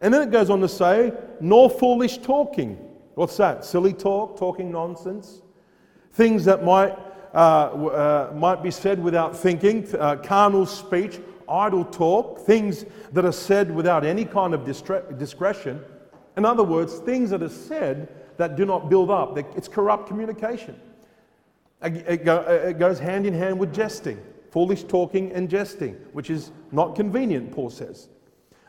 [0.00, 2.76] And then it goes on to say, nor foolish talking.
[3.14, 3.64] What's that?
[3.64, 5.42] Silly talk, talking nonsense.
[6.12, 6.96] Things that might,
[7.34, 9.86] uh, uh, might be said without thinking,
[10.22, 15.82] carnal speech, idle talk, things that are said without any kind of distre- discretion.
[16.36, 19.36] In other words, things that are said that do not build up.
[19.56, 20.80] It's corrupt communication.
[21.82, 26.52] It, go, it goes hand in hand with jesting, foolish talking and jesting, which is
[26.72, 28.08] not convenient, Paul says.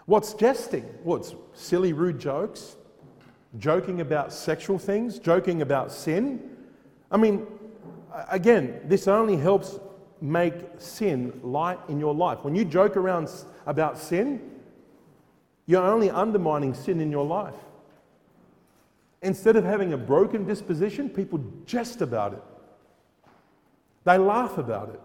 [0.05, 0.83] What's jesting?
[1.03, 2.77] What's silly, rude jokes?
[3.57, 5.19] Joking about sexual things?
[5.19, 6.57] Joking about sin?
[7.11, 7.45] I mean,
[8.29, 9.79] again, this only helps
[10.21, 12.39] make sin light in your life.
[12.43, 13.29] When you joke around
[13.65, 14.39] about sin,
[15.65, 17.55] you're only undermining sin in your life.
[19.21, 22.43] Instead of having a broken disposition, people jest about it.
[24.03, 24.99] They laugh about it.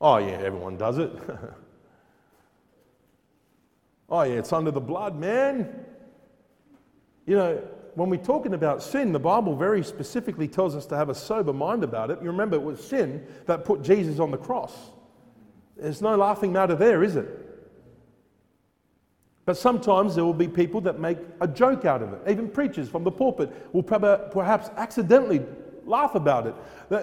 [0.00, 1.12] Oh, yeah, everyone does it.
[4.08, 5.84] oh, yeah, it's under the blood, man.
[7.26, 7.62] You know,
[7.94, 11.52] when we're talking about sin, the Bible very specifically tells us to have a sober
[11.52, 12.18] mind about it.
[12.22, 14.72] You remember, it was sin that put Jesus on the cross.
[15.76, 17.28] There's no laughing matter there, is it?
[19.44, 22.30] But sometimes there will be people that make a joke out of it.
[22.30, 25.42] Even preachers from the pulpit will perhaps accidentally
[25.84, 26.54] laugh about it.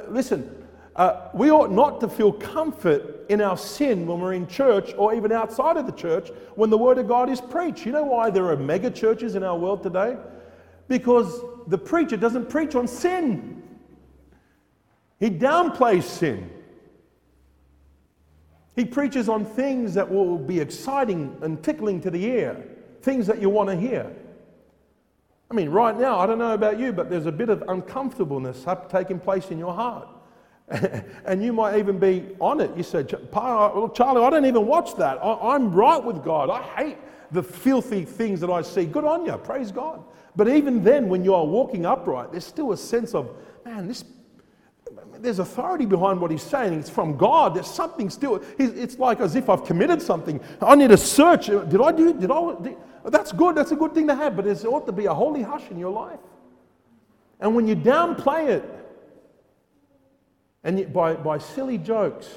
[0.10, 4.94] Listen, uh, we ought not to feel comfort in our sin when we're in church
[4.98, 7.86] or even outside of the church when the Word of God is preached.
[7.86, 10.18] You know why there are mega churches in our world today?
[10.90, 13.64] Because the preacher doesn't preach on sin,
[15.20, 16.50] he downplays sin.
[18.76, 22.66] He preaches on things that will be exciting and tickling to the ear,
[23.02, 24.12] things that you want to hear.
[25.52, 28.66] I mean, right now, I don't know about you, but there's a bit of uncomfortableness
[28.90, 30.08] taking place in your heart.
[31.26, 32.76] and you might even be on it.
[32.78, 35.18] You said, well, Charlie, I don't even watch that.
[35.18, 36.50] I, am right with God.
[36.50, 36.98] I hate
[37.32, 38.86] the filthy things that I see.
[38.86, 39.36] Good on you.
[39.38, 40.04] Praise God.
[40.36, 43.30] But even then, when you are walking upright, there's still a sense of,
[43.66, 44.04] man, this,
[45.20, 46.74] there's authority behind what he's saying.
[46.74, 47.56] It's from God.
[47.56, 48.42] There's something still.
[48.58, 50.40] It's like as if I've committed something.
[50.62, 51.48] I need to search.
[51.48, 52.14] Did I do?
[52.14, 52.54] Did I?
[52.62, 53.56] Did, that's good.
[53.56, 54.36] That's a good thing to have.
[54.36, 56.20] But there ought to be a holy hush in your life.
[57.40, 58.80] And when you downplay it,
[60.64, 62.30] and by, by silly jokes,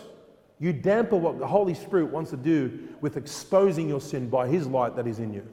[0.59, 4.67] you damper what the Holy Spirit wants to do with exposing your sin by His
[4.67, 5.47] light that is in you.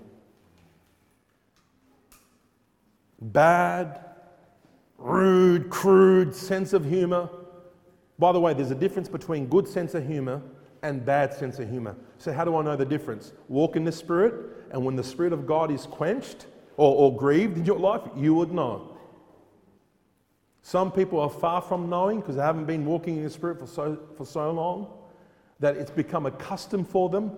[3.21, 3.99] Bad,
[4.97, 7.29] rude, crude sense of humor.
[8.17, 10.41] By the way, there's a difference between good sense of humor
[10.81, 11.95] and bad sense of humor.
[12.17, 13.33] So, how do I know the difference?
[13.47, 14.33] Walk in the Spirit,
[14.71, 18.33] and when the Spirit of God is quenched or, or grieved in your life, you
[18.35, 18.97] would know.
[20.61, 23.67] Some people are far from knowing because they haven't been walking in the Spirit for
[23.67, 24.87] so, for so long
[25.59, 27.31] that it's become a custom for them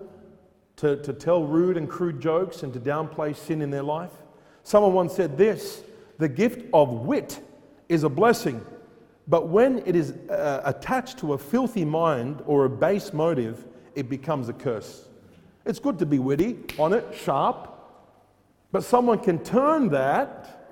[0.76, 4.12] to, to tell rude and crude jokes and to downplay sin in their life.
[4.64, 5.82] Someone once said this
[6.18, 7.40] the gift of wit
[7.88, 8.64] is a blessing,
[9.26, 14.08] but when it is uh, attached to a filthy mind or a base motive, it
[14.08, 15.08] becomes a curse.
[15.64, 17.68] It's good to be witty, on it, sharp,
[18.72, 20.70] but someone can turn that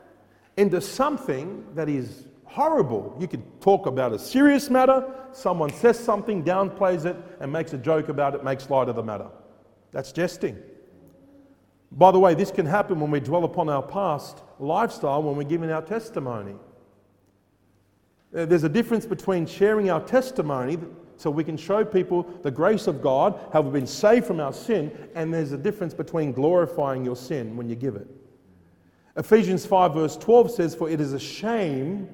[0.56, 3.16] into something that is horrible.
[3.20, 7.78] You could talk about a serious matter, someone says something, downplays it, and makes a
[7.78, 9.28] joke about it, makes light of the matter.
[9.92, 10.58] That's jesting.
[11.92, 15.44] By the way, this can happen when we dwell upon our past lifestyle when we're
[15.44, 16.54] giving our testimony.
[18.32, 20.78] There's a difference between sharing our testimony
[21.16, 24.52] so we can show people the grace of God, how we've been saved from our
[24.52, 28.06] sin, and there's a difference between glorifying your sin when you give it.
[29.16, 32.08] Ephesians 5, verse 12 says, For it is a shame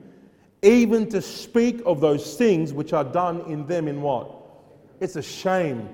[0.62, 4.32] even to speak of those things which are done in them in what?
[5.00, 5.88] It's a shame.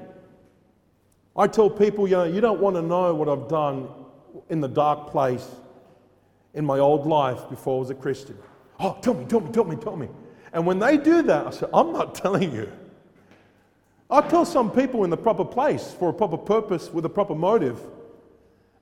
[1.37, 3.89] I tell people, you know, you don't want to know what I've done
[4.51, 5.49] in the dark place
[6.55, 8.37] in my old life before I was a Christian.
[8.79, 10.09] Oh, tell me, tell me, tell me, tell me.
[10.53, 12.71] And when they do that, I say, I'm not telling you.
[14.11, 17.35] I tell some people in the proper place for a proper purpose with a proper
[17.35, 17.81] motive.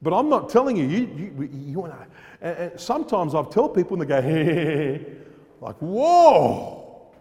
[0.02, 0.86] But I'm not telling you.
[0.86, 1.94] You, you, you, you and,
[2.56, 5.06] and sometimes I've told people and they go, hey, hey, hey,
[5.60, 7.12] like, whoa!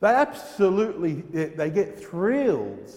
[0.00, 2.92] They absolutely, they get thrilled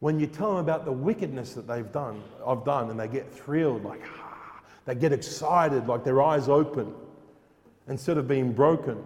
[0.00, 3.32] when you tell them about the wickedness that they've done, I've done, and they get
[3.32, 6.94] thrilled, like, ah, they get excited, like their eyes open,
[7.88, 9.02] instead of being broken.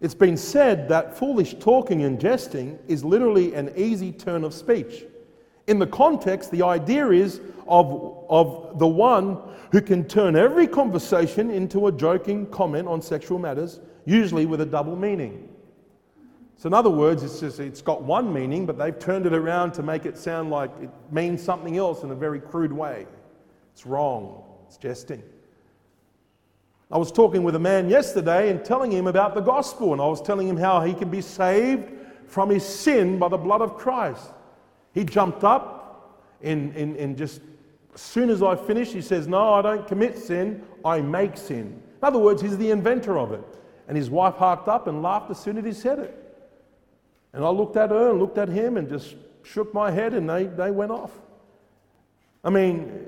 [0.00, 5.04] It's been said that foolish talking and jesting is literally an easy turn of speech.
[5.68, 9.38] In the context, the idea is of, of the one
[9.70, 14.66] who can turn every conversation into a joking comment on sexual matters, usually with a
[14.66, 15.48] double meaning.
[16.62, 19.72] So, in other words, it's just it's got one meaning, but they've turned it around
[19.72, 23.04] to make it sound like it means something else in a very crude way.
[23.72, 24.44] It's wrong.
[24.68, 25.24] It's jesting.
[26.88, 30.06] I was talking with a man yesterday and telling him about the gospel, and I
[30.06, 31.90] was telling him how he can be saved
[32.28, 34.30] from his sin by the blood of Christ.
[34.94, 37.40] He jumped up and, and, and just
[37.92, 41.82] as soon as I finished, he says, No, I don't commit sin, I make sin.
[42.00, 43.42] In other words, he's the inventor of it.
[43.88, 46.21] And his wife harked up and laughed as soon as he said it.
[47.32, 50.28] And I looked at her and looked at him and just shook my head and
[50.28, 51.10] they, they went off.
[52.44, 53.06] I mean,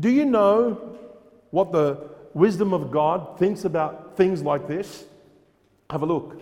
[0.00, 0.98] do you know
[1.50, 5.04] what the wisdom of God thinks about things like this?
[5.90, 6.40] Have a look.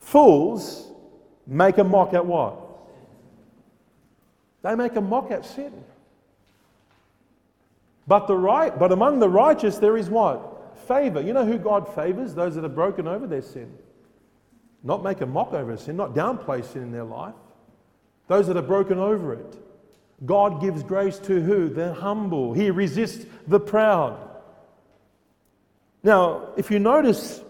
[0.00, 0.88] Fools
[1.46, 2.56] make a mock at what?
[4.62, 5.72] They make a mock at sin.
[8.08, 10.76] But, the right, but among the righteous there is what?
[10.86, 11.20] Favor.
[11.20, 12.34] You know who God favors?
[12.34, 13.76] Those that have broken over their sin.
[14.82, 17.34] Not make a mock over sin, not downplay sin in their life.
[18.28, 19.56] Those that are broken over it.
[20.24, 21.68] God gives grace to who?
[21.68, 22.54] The humble.
[22.54, 24.18] He resists the proud.
[26.02, 27.42] Now, if you notice,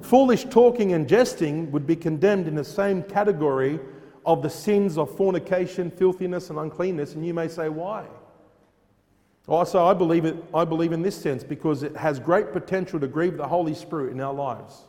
[0.00, 3.78] foolish talking and jesting would be condemned in the same category
[4.24, 7.14] of the sins of fornication, filthiness, and uncleanness.
[7.14, 8.06] And you may say, why?
[9.48, 13.08] Also, I believe, it, I believe in this sense because it has great potential to
[13.08, 14.84] grieve the Holy Spirit in our lives.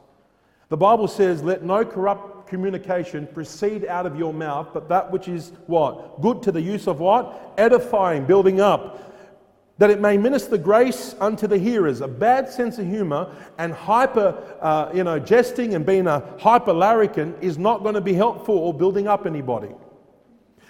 [0.69, 5.27] The Bible says, Let no corrupt communication proceed out of your mouth, but that which
[5.27, 6.21] is what?
[6.21, 7.53] Good to the use of what?
[7.57, 9.11] Edifying, building up,
[9.77, 12.01] that it may minister grace unto the hearers.
[12.01, 16.73] A bad sense of humor and hyper, uh, you know, jesting and being a hyper
[16.73, 19.69] larrikin is not going to be helpful or building up anybody.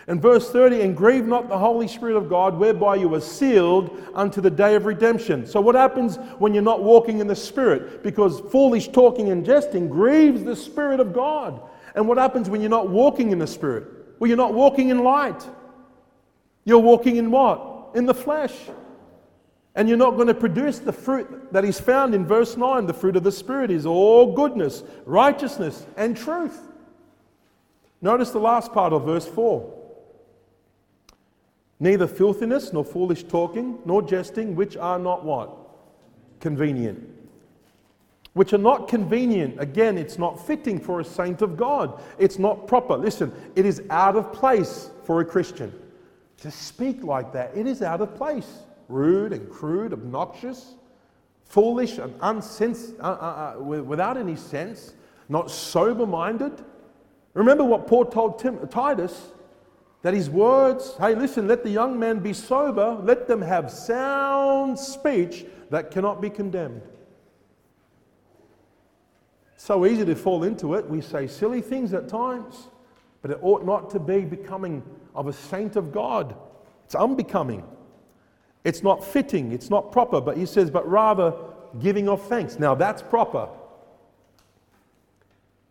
[0.08, 4.02] And verse 30, and grieve not the Holy Spirit of God, whereby you are sealed
[4.14, 5.48] unto the day of redemption.
[5.48, 8.04] So, what happens when you're not walking in the Spirit?
[8.04, 11.62] Because foolish talking and jesting grieves the Spirit of God.
[11.96, 13.86] And what happens when you're not walking in the Spirit?
[14.20, 15.48] Well, you're not walking in light.
[16.66, 17.92] You're walking in what?
[17.96, 18.54] In the flesh.
[19.76, 22.88] And you're not going to produce the fruit that is found in verse 9.
[22.88, 26.60] The fruit of the Spirit is all goodness, righteousness, and truth.
[28.02, 29.83] Notice the last part of verse 4.
[31.84, 35.52] Neither filthiness, nor foolish talking, nor jesting, which are not what?
[36.40, 37.10] Convenient.
[38.32, 39.60] Which are not convenient.
[39.60, 42.02] Again, it's not fitting for a saint of God.
[42.18, 42.96] It's not proper.
[42.96, 45.78] Listen, it is out of place for a Christian
[46.38, 47.52] to speak like that.
[47.54, 48.60] It is out of place.
[48.88, 50.76] Rude and crude, obnoxious,
[51.44, 54.94] foolish and unsens- uh, uh, uh, without any sense,
[55.28, 56.64] not sober minded.
[57.34, 59.33] Remember what Paul told Tim- Titus
[60.04, 64.78] that his words, hey, listen, let the young men be sober, let them have sound
[64.78, 66.82] speech that cannot be condemned.
[69.56, 70.88] So easy to fall into it.
[70.90, 72.68] We say silly things at times,
[73.22, 74.84] but it ought not to be becoming
[75.16, 76.36] of a saint of God.
[76.84, 77.64] It's unbecoming.
[78.66, 79.54] It's not fitting.
[79.54, 80.20] It's not proper.
[80.20, 81.34] But he says, but rather
[81.80, 82.60] giving of thanks.
[82.60, 83.48] Now that's proper.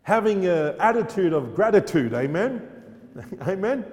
[0.01, 2.15] Having an attitude of gratitude.
[2.15, 2.67] Amen.
[3.47, 3.85] Amen.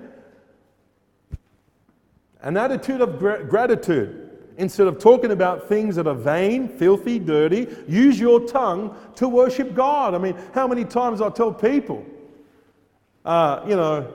[2.42, 4.28] An attitude of gra- gratitude.
[4.56, 9.74] Instead of talking about things that are vain, filthy, dirty, use your tongue to worship
[9.74, 10.14] God.
[10.14, 12.04] I mean, how many times I tell people,
[13.24, 14.12] uh, you know,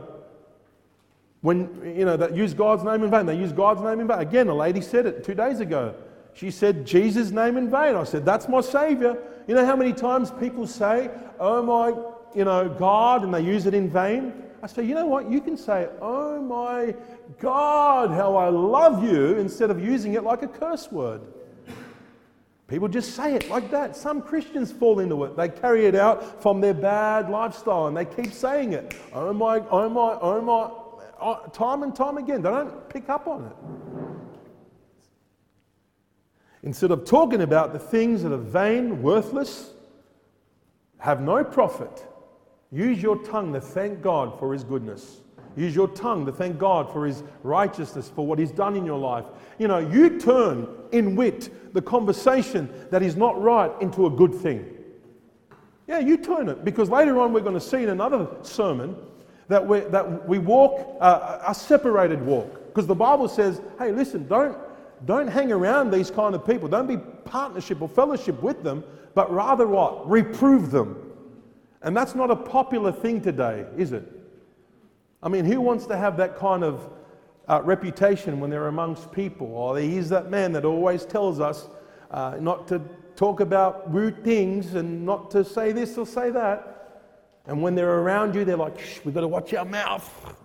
[1.45, 3.27] when, you know, that use God's name in vain.
[3.27, 4.17] They use God's name in vain.
[4.17, 5.93] Again, a lady said it two days ago.
[6.33, 7.95] She said, Jesus' name in vain.
[7.95, 9.15] I said, that's my Savior.
[9.47, 11.89] You know how many times people say, oh my,
[12.35, 14.33] you know, God, and they use it in vain?
[14.63, 15.29] I say, you know what?
[15.29, 16.95] You can say, oh my
[17.39, 21.21] God, how I love you, instead of using it like a curse word.
[22.67, 23.95] People just say it like that.
[23.95, 25.37] Some Christians fall into it.
[25.37, 28.95] They carry it out from their bad lifestyle and they keep saying it.
[29.13, 30.71] Oh my, oh my, oh my,
[31.21, 32.41] oh, time and time again.
[32.41, 33.55] They don't pick up on it.
[36.63, 39.73] Instead of talking about the things that are vain, worthless,
[40.97, 42.03] have no profit,
[42.75, 45.21] Use your tongue to thank God for His goodness.
[45.55, 48.99] Use your tongue to thank God for His righteousness, for what He's done in your
[48.99, 49.25] life.
[49.57, 54.33] You know, you turn in wit the conversation that is not right into a good
[54.33, 54.71] thing.
[55.87, 58.95] Yeah, you turn it because later on we're going to see in another sermon
[59.47, 62.65] that, we that we walk uh, a separated walk.
[62.67, 64.57] Because the Bible says, hey, listen, don't,
[65.05, 66.67] don't hang around these kind of people.
[66.67, 68.83] Don't be partnership or fellowship with them,
[69.13, 70.09] but rather what?
[70.09, 71.13] Reprove them.
[71.81, 74.11] And that's not a popular thing today, is it?
[75.25, 76.87] I mean, who wants to have that kind of
[77.47, 79.47] uh, reputation when they're amongst people?
[79.47, 81.67] Or he's that man that always tells us
[82.11, 82.79] uh, not to
[83.15, 86.71] talk about rude things and not to say this or say that.
[87.47, 90.35] And when they're around you, they're like, Shh, we've got to watch our mouth.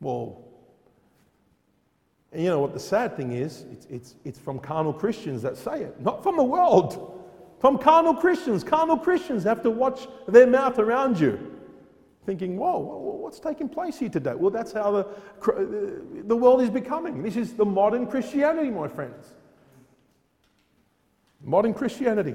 [0.00, 0.44] Well,
[2.32, 3.64] and you know what the sad thing is?
[3.72, 7.22] It's, it's, it's from carnal Christians that say it, not from the world.
[7.60, 8.62] From carnal Christians.
[8.62, 11.53] Carnal Christians have to watch their mouth around you,
[12.26, 14.34] thinking, whoa, what's taking place here today?
[14.34, 15.06] Well, that's how the,
[16.26, 17.22] the world is becoming.
[17.22, 19.34] This is the modern Christianity, my friends.
[21.42, 22.34] Modern Christianity.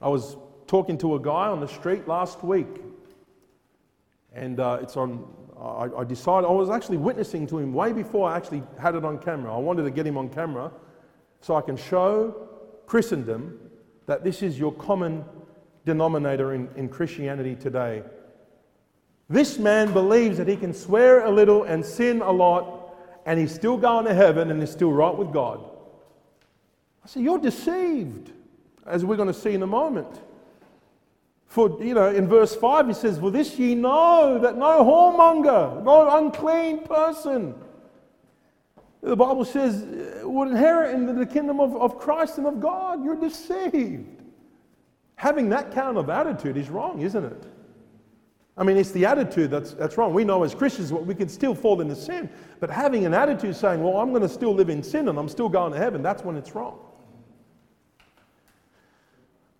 [0.00, 0.36] I was
[0.66, 2.80] talking to a guy on the street last week,
[4.34, 5.26] and uh, it's on.
[5.60, 9.04] I, I, decided I was actually witnessing to him way before I actually had it
[9.04, 9.54] on camera.
[9.54, 10.72] I wanted to get him on camera
[11.40, 12.48] so I can show
[12.86, 13.60] Christendom
[14.06, 15.24] that this is your common
[15.84, 18.02] denominator in, in Christianity today.
[19.28, 23.54] This man believes that he can swear a little and sin a lot, and he's
[23.54, 25.60] still going to heaven and is still right with God.
[27.04, 28.30] I said, You're deceived
[28.86, 30.20] as we're going to see in a moment.
[31.46, 35.82] For, you know, in verse 5, he says, For this ye know that no whoremonger,
[35.82, 37.54] no unclean person,
[39.02, 39.84] the Bible says,
[40.22, 43.04] would inherit in the kingdom of, of Christ and of God.
[43.04, 44.21] You're deceived.
[45.22, 47.44] Having that kind of attitude is wrong, isn't it?
[48.56, 50.12] I mean, it's the attitude that's, that's wrong.
[50.12, 53.54] We know as Christians what we can still fall into sin, but having an attitude
[53.54, 56.02] saying, well, I'm going to still live in sin and I'm still going to heaven,
[56.02, 56.76] that's when it's wrong.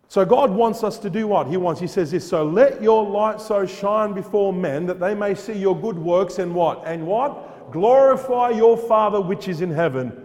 [0.08, 1.46] So God wants us to do what?
[1.46, 5.14] He wants, He says this, so let your light so shine before men that they
[5.14, 6.82] may see your good works and what?
[6.86, 7.70] And what?
[7.70, 10.21] Glorify your Father which is in heaven.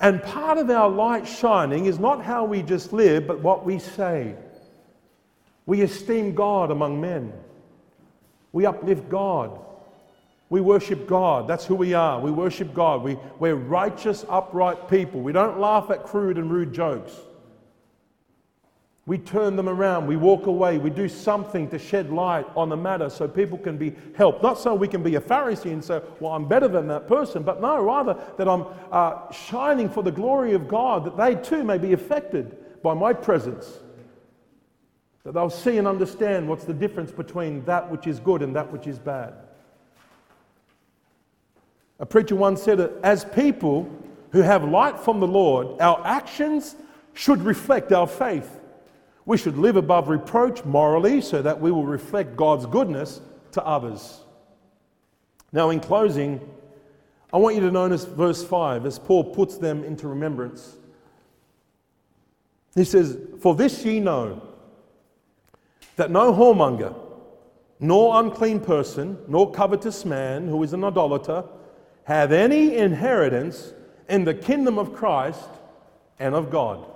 [0.00, 3.78] And part of our light shining is not how we just live, but what we
[3.78, 4.34] say.
[5.66, 7.32] We esteem God among men.
[8.52, 9.58] We uplift God.
[10.50, 11.46] We worship God.
[11.46, 12.20] That's who we are.
[12.20, 13.02] We worship God.
[13.02, 15.20] We, we're righteous, upright people.
[15.20, 17.12] We don't laugh at crude and rude jokes.
[19.08, 22.76] We turn them around, we walk away, we do something to shed light on the
[22.76, 24.42] matter so people can be helped.
[24.42, 27.42] Not so we can be a Pharisee and say, Well, I'm better than that person,
[27.42, 31.64] but no, rather that I'm uh, shining for the glory of God, that they too
[31.64, 33.78] may be affected by my presence.
[35.24, 38.70] That they'll see and understand what's the difference between that which is good and that
[38.70, 39.32] which is bad.
[41.98, 43.90] A preacher once said, As people
[44.32, 46.76] who have light from the Lord, our actions
[47.14, 48.57] should reflect our faith.
[49.28, 53.20] We should live above reproach morally so that we will reflect God's goodness
[53.52, 54.22] to others.
[55.52, 56.40] Now, in closing,
[57.30, 60.78] I want you to notice verse 5 as Paul puts them into remembrance.
[62.74, 64.40] He says, For this ye know,
[65.96, 66.96] that no whoremonger,
[67.80, 71.44] nor unclean person, nor covetous man who is an idolater,
[72.04, 73.74] have any inheritance
[74.08, 75.50] in the kingdom of Christ
[76.18, 76.94] and of God.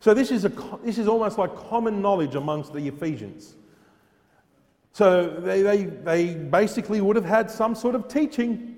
[0.00, 0.52] So this is, a,
[0.84, 3.56] this is almost like common knowledge amongst the Ephesians.
[4.92, 8.76] So they, they, they basically would have had some sort of teaching.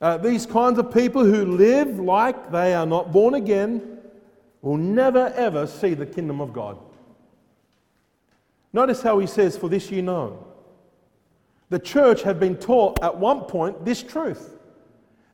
[0.00, 3.98] Uh, these kinds of people who live like they are not born again
[4.62, 6.78] will never ever see the kingdom of God.
[8.72, 10.46] Notice how he says, For this you know.
[11.70, 14.54] The church had been taught at one point this truth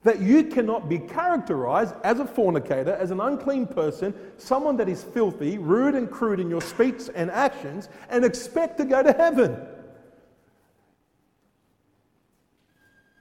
[0.02, 5.02] that you cannot be characterized as a fornicator, as an unclean person, someone that is
[5.02, 9.60] filthy, rude, and crude in your speech and actions, and expect to go to heaven.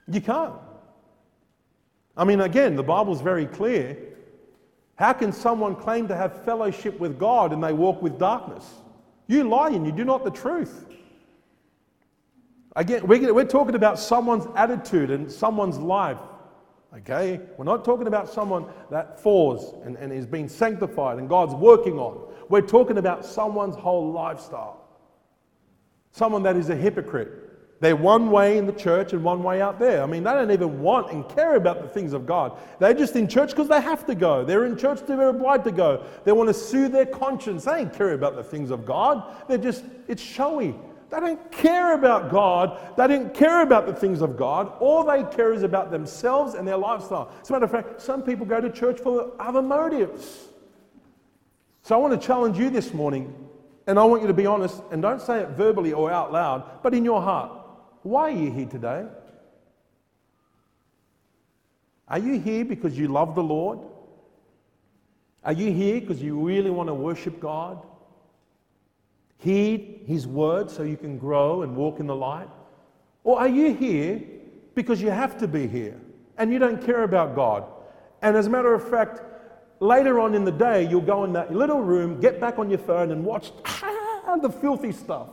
[0.08, 0.56] You can't.
[2.16, 3.98] I mean, again, the Bible's very clear.
[4.96, 8.66] How can someone claim to have fellowship with God and they walk with darkness?
[9.28, 10.86] You lie and you do not the truth.
[12.76, 16.18] Again, we're talking about someone's attitude and someone's life.
[16.98, 17.40] Okay?
[17.58, 22.00] We're not talking about someone that falls and, and is being sanctified and God's working
[22.00, 22.34] on.
[22.50, 24.88] We're talking about someone's whole lifestyle.
[26.12, 27.50] Someone that is a hypocrite.
[27.82, 30.04] They're one way in the church and one way out there.
[30.04, 32.58] I mean, they don't even want and care about the things of God.
[32.80, 34.44] They're just in church because they have to go.
[34.44, 36.04] They're in church because they're obliged to go.
[36.26, 37.64] They want to soothe their conscience.
[37.64, 39.24] They don't care about the things of God.
[39.48, 40.76] They're just, it's showy.
[41.10, 42.80] They don't care about God.
[42.96, 44.72] They don't care about the things of God.
[44.80, 47.32] All they care is about themselves and their lifestyle.
[47.42, 50.50] As a matter of fact, some people go to church for other motives.
[51.82, 53.34] So I want to challenge you this morning,
[53.88, 56.84] and I want you to be honest, and don't say it verbally or out loud,
[56.84, 57.52] but in your heart.
[58.04, 59.06] Why are you here today?
[62.08, 63.80] Are you here because you love the Lord?
[65.44, 67.84] Are you here because you really want to worship God?
[69.40, 72.50] Heed His word so you can grow and walk in the light?
[73.24, 74.22] Or are you here
[74.76, 76.00] because you have to be here
[76.38, 77.64] and you don't care about God?
[78.22, 79.22] And as a matter of fact,
[79.80, 82.80] later on in the day, you'll go in that little room, get back on your
[82.80, 85.30] phone, and watch ah, the filthy stuff.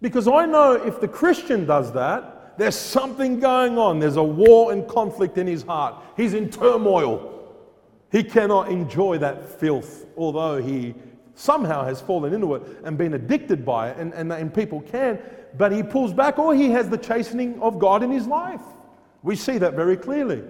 [0.00, 3.98] Because I know if the Christian does that, there's something going on.
[3.98, 5.94] There's a war and conflict in his heart.
[6.16, 7.34] He's in turmoil.
[8.10, 10.94] He cannot enjoy that filth, although he
[11.38, 15.18] somehow has fallen into it and been addicted by it, and, and, and people can,
[15.56, 18.60] but he pulls back or he has the chastening of God in his life.
[19.22, 20.42] We see that very clearly.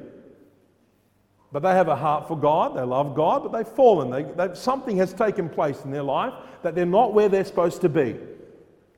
[1.52, 4.10] But they have a heart for God, they love God, but they've fallen.
[4.10, 7.82] They, they, something has taken place in their life that they're not where they're supposed
[7.82, 8.16] to be.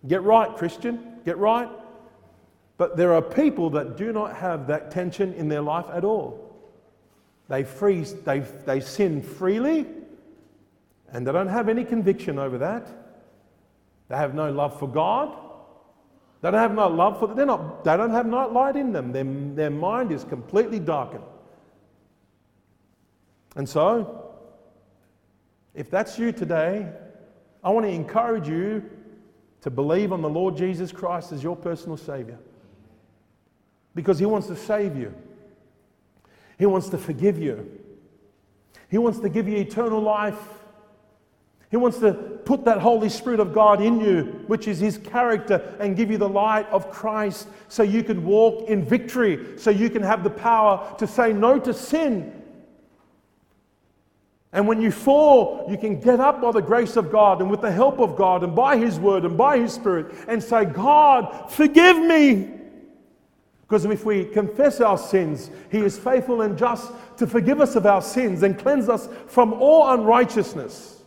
[0.07, 1.69] Get right, Christian, get right.
[2.77, 6.57] But there are people that do not have that tension in their life at all.
[7.49, 9.87] They, freeze, they, they sin freely
[11.13, 12.87] and they don't have any conviction over that.
[14.09, 15.37] They have no love for God.
[16.43, 19.13] They don't have no love for they're not they don't have no light in them.
[19.13, 21.25] Their, their mind is completely darkened.
[23.57, 24.33] And so,
[25.75, 26.89] if that's you today,
[27.63, 28.89] I want to encourage you
[29.61, 32.39] to believe on the Lord Jesus Christ as your personal Savior.
[33.95, 35.15] Because He wants to save you,
[36.59, 37.71] He wants to forgive you,
[38.89, 40.60] He wants to give you eternal life.
[41.71, 45.77] He wants to put that Holy Spirit of God in you, which is His character,
[45.79, 49.89] and give you the light of Christ so you can walk in victory, so you
[49.89, 52.41] can have the power to say no to sin
[54.53, 57.61] and when you fall, you can get up by the grace of God and with
[57.61, 61.51] the help of God and by His Word and by His Spirit and say, God,
[61.53, 62.51] forgive me.
[63.63, 67.87] Because if we confess our sins, He is faithful and just to forgive us of
[67.87, 71.00] our sins and cleanse us from all unrighteousness.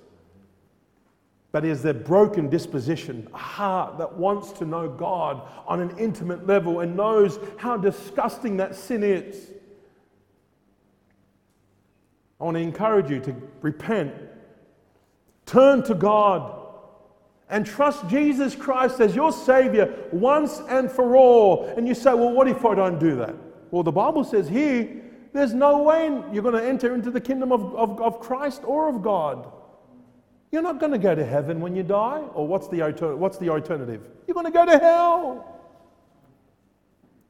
[1.54, 6.48] But is their broken disposition, a heart that wants to know God on an intimate
[6.48, 9.52] level and knows how disgusting that sin is?
[12.42, 14.16] I want to encourage you to repent,
[15.46, 16.60] turn to God,
[17.52, 21.68] and trust Jesus Christ as your Savior once and for all.
[21.78, 23.36] And you say, well, what if I don't do that?
[23.70, 24.90] Well, the Bible says here,
[25.34, 28.90] there's no way you're going to enter into the kingdom of, of, of Christ or
[28.90, 29.52] of God.
[30.54, 32.22] You're not going to go to heaven when you die.
[32.36, 32.82] Or what's the,
[33.18, 34.08] what's the alternative?
[34.28, 35.60] You're going to go to hell.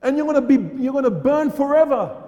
[0.02, 2.22] And you're going to, be, you're going to burn forever.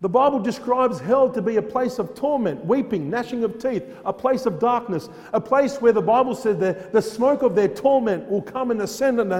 [0.00, 4.12] The Bible describes hell to be a place of torment, weeping, gnashing of teeth, a
[4.12, 8.26] place of darkness, a place where the Bible says that the smoke of their torment
[8.30, 9.30] will come and ascend and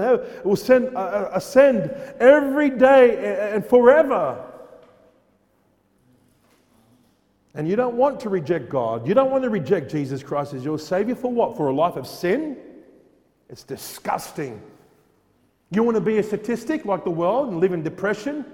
[0.43, 1.89] will send, uh, uh, ascend
[2.19, 4.45] every day and forever.
[7.59, 9.05] And you don't want to reject God.
[9.05, 11.57] You don't want to reject Jesus Christ as your Savior for what?
[11.57, 12.55] For a life of sin?
[13.49, 14.61] It's disgusting.
[15.69, 18.45] You want to be a statistic like the world and live in depression,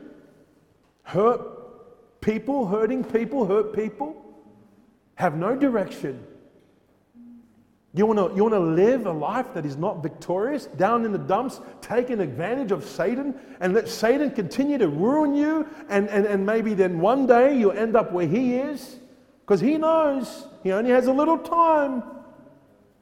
[1.03, 4.41] hurt, people, hurting people, hurt people,
[5.13, 6.25] have no direction.
[7.95, 11.17] You want to you wanna live a life that is not victorious, down in the
[11.17, 16.45] dumps, taking advantage of Satan, and let Satan continue to ruin you, and, and, and
[16.45, 18.97] maybe then one day you'll end up where he is,
[19.41, 22.03] because he knows he only has a little time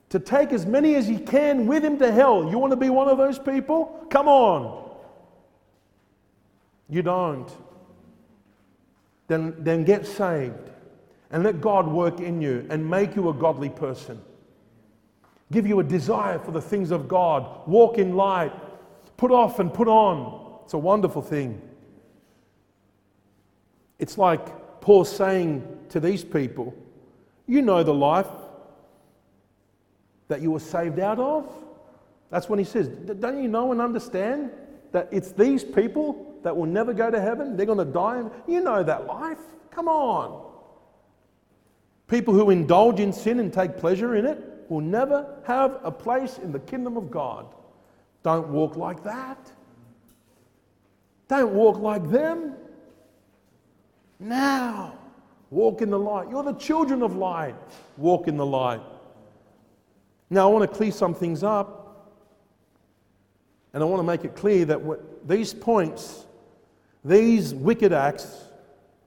[0.09, 2.47] to take as many as he can with him to hell.
[2.51, 4.05] You want to be one of those people?
[4.11, 4.91] Come on.
[6.87, 7.51] You don't
[9.27, 10.69] then, then get saved
[11.31, 14.21] and let God work in you and make you a godly person.
[15.53, 17.67] Give you a desire for the things of God.
[17.67, 18.51] Walk in light.
[19.17, 20.61] Put off and put on.
[20.63, 21.61] It's a wonderful thing.
[23.99, 26.73] It's like Paul saying to these people,
[27.45, 28.25] You know the life
[30.27, 31.47] that you were saved out of.
[32.31, 34.49] That's when he says, Don't you know and understand
[34.91, 37.55] that it's these people that will never go to heaven.
[37.55, 38.23] They're going to die.
[38.47, 39.37] You know that life.
[39.69, 40.51] Come on.
[42.07, 46.38] People who indulge in sin and take pleasure in it will never have a place
[46.38, 47.45] in the kingdom of God.
[48.24, 49.51] Don't walk like that.
[51.28, 52.55] Don't walk like them.
[54.20, 54.97] Now,
[55.49, 56.30] walk in the light.
[56.30, 57.55] You're the children of light.
[57.97, 58.82] Walk in the light.
[60.30, 61.80] Now, I want to clear some things up.
[63.74, 66.26] And I want to make it clear that these points
[67.05, 68.45] these wicked acts,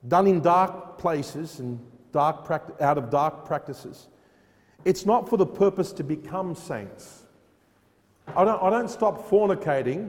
[0.07, 1.81] done in dark places and
[2.13, 2.51] dark
[2.81, 4.09] out of dark practices,
[4.87, 7.25] it's not for the purpose to become saints.
[8.37, 10.09] I don't, I don't stop fornicating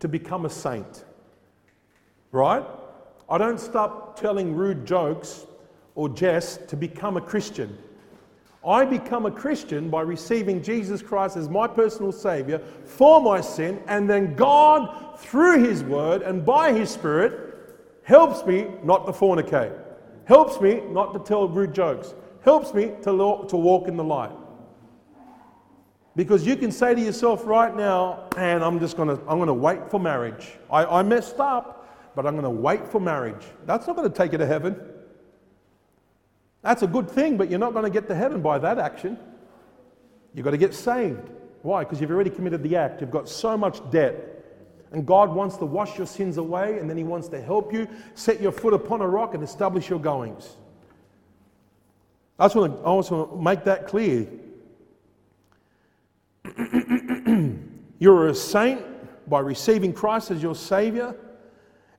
[0.00, 1.04] to become a saint.
[2.30, 2.64] right?
[3.28, 5.46] I don't stop telling rude jokes
[5.94, 7.78] or jest to become a Christian.
[8.66, 13.82] I become a Christian by receiving Jesus Christ as my personal Savior for my sin,
[13.86, 17.54] and then God, through His Word and by His Spirit,
[18.02, 19.76] helps me not to fornicate,
[20.26, 22.14] helps me not to tell rude jokes,
[22.44, 24.32] helps me to, to walk in the light.
[26.14, 29.90] Because you can say to yourself right now, and I'm just gonna, I'm gonna wait
[29.90, 30.58] for marriage.
[30.70, 33.46] I, I messed up, but I'm gonna wait for marriage.
[33.64, 34.78] That's not gonna take you to heaven.
[36.62, 39.18] That's a good thing, but you're not to get to heaven by that action.
[40.34, 41.28] You've got to get saved.
[41.62, 41.84] Why?
[41.84, 43.00] Because you've already committed the act.
[43.00, 44.28] You've got so much debt.
[44.92, 47.88] And God wants to wash your sins away, and then He wants to help you
[48.14, 50.56] set your foot upon a rock and establish your goings.
[52.42, 54.26] I just want to, make that clear.
[58.00, 58.82] You're a saint
[59.30, 61.14] by receiving Christ as your Savior.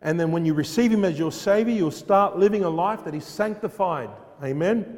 [0.01, 3.15] And then when you receive Him as your Savior, you'll start living a life that
[3.15, 4.09] is sanctified.
[4.43, 4.97] Amen?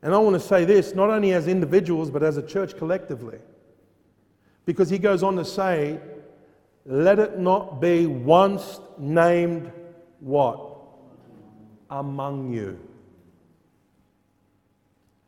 [0.00, 3.36] And I want to say this not only as individuals, but as a church collectively.
[4.64, 6.00] Because he goes on to say,
[6.86, 9.70] let it not be once named
[10.20, 10.78] what?
[11.90, 12.85] Among you.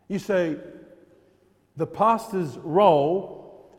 [0.09, 0.57] You say,
[1.77, 3.71] the pastor's role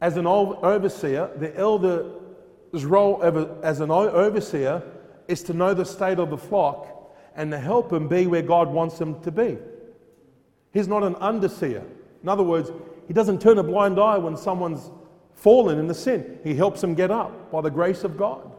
[0.00, 3.22] as an overseer, the elder's role
[3.62, 4.82] as an overseer,
[5.28, 8.68] is to know the state of the flock and to help them be where God
[8.68, 9.58] wants them to be.
[10.72, 11.84] He's not an underseer.
[12.22, 12.70] In other words,
[13.06, 14.90] he doesn't turn a blind eye when someone's
[15.34, 16.38] fallen in the sin.
[16.42, 18.50] He helps them get up by the grace of God.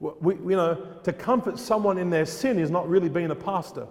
[0.00, 3.86] We, you know, to comfort someone in their sin is not really being a pastor,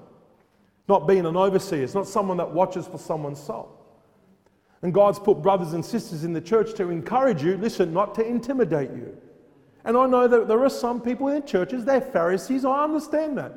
[0.87, 1.83] not being an overseer.
[1.83, 3.73] It's not someone that watches for someone's soul.
[4.81, 8.25] And God's put brothers and sisters in the church to encourage you, listen, not to
[8.25, 9.17] intimidate you.
[9.83, 13.53] And I know that there are some people in churches, they're Pharisees, I understand that.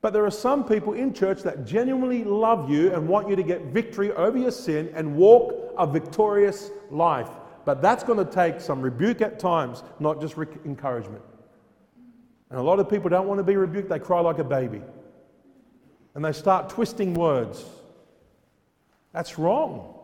[0.00, 3.42] But there are some people in church that genuinely love you and want you to
[3.42, 7.30] get victory over your sin and walk a victorious life.
[7.64, 10.36] But that's going to take some rebuke at times, not just
[10.66, 11.22] encouragement.
[12.50, 14.82] And a lot of people don't want to be rebuked, they cry like a baby.
[16.14, 17.64] And they start twisting words.
[19.12, 19.94] That's wrong.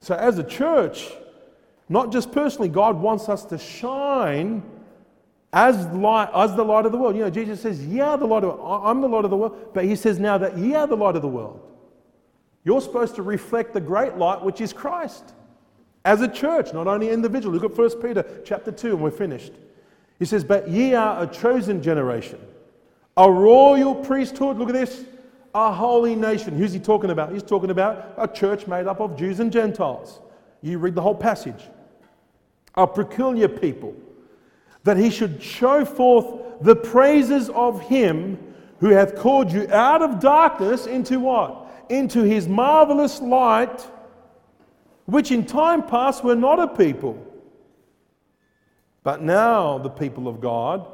[0.00, 1.10] So, as a church,
[1.88, 4.62] not just personally, God wants us to shine
[5.52, 7.16] as light, as the light of the world.
[7.16, 9.84] You know, Jesus says, "Yeah, the light of I'm the light of the world," but
[9.84, 11.60] he says now that ye are the light of the world.
[12.64, 15.34] You're supposed to reflect the great light, which is Christ,
[16.04, 17.54] as a church, not only individual.
[17.54, 19.52] Look at 1 Peter chapter two, and we're finished.
[20.18, 22.38] He says, "But ye are a chosen generation,
[23.20, 25.04] a royal priesthood." Look at this,
[25.54, 26.54] a holy nation.
[26.54, 27.32] Who's he talking about?
[27.32, 30.20] He's talking about a church made up of Jews and Gentiles.
[30.62, 31.68] You read the whole passage.
[32.76, 33.94] A peculiar people
[34.84, 36.26] that he should show forth
[36.60, 38.38] the praises of him
[38.78, 41.66] who hath called you out of darkness into what?
[41.88, 43.86] Into his marvelous light,
[45.06, 47.18] which in time past were not a people,
[49.02, 50.86] but now the people of God,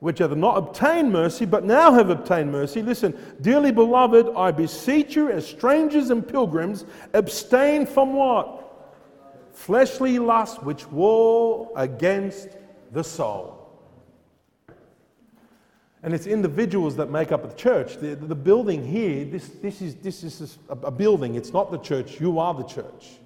[0.00, 2.82] which have not obtained mercy, but now have obtained mercy.
[2.82, 8.56] Listen, dearly beloved, I beseech you, as strangers and pilgrims, abstain from what?
[9.52, 12.48] Fleshly lust, which war against
[12.92, 13.56] the soul.
[16.02, 17.98] And it's individuals that make up the church.
[17.98, 21.78] The, the building here, this, this is, this is a, a building, it's not the
[21.78, 23.18] church, you are the church.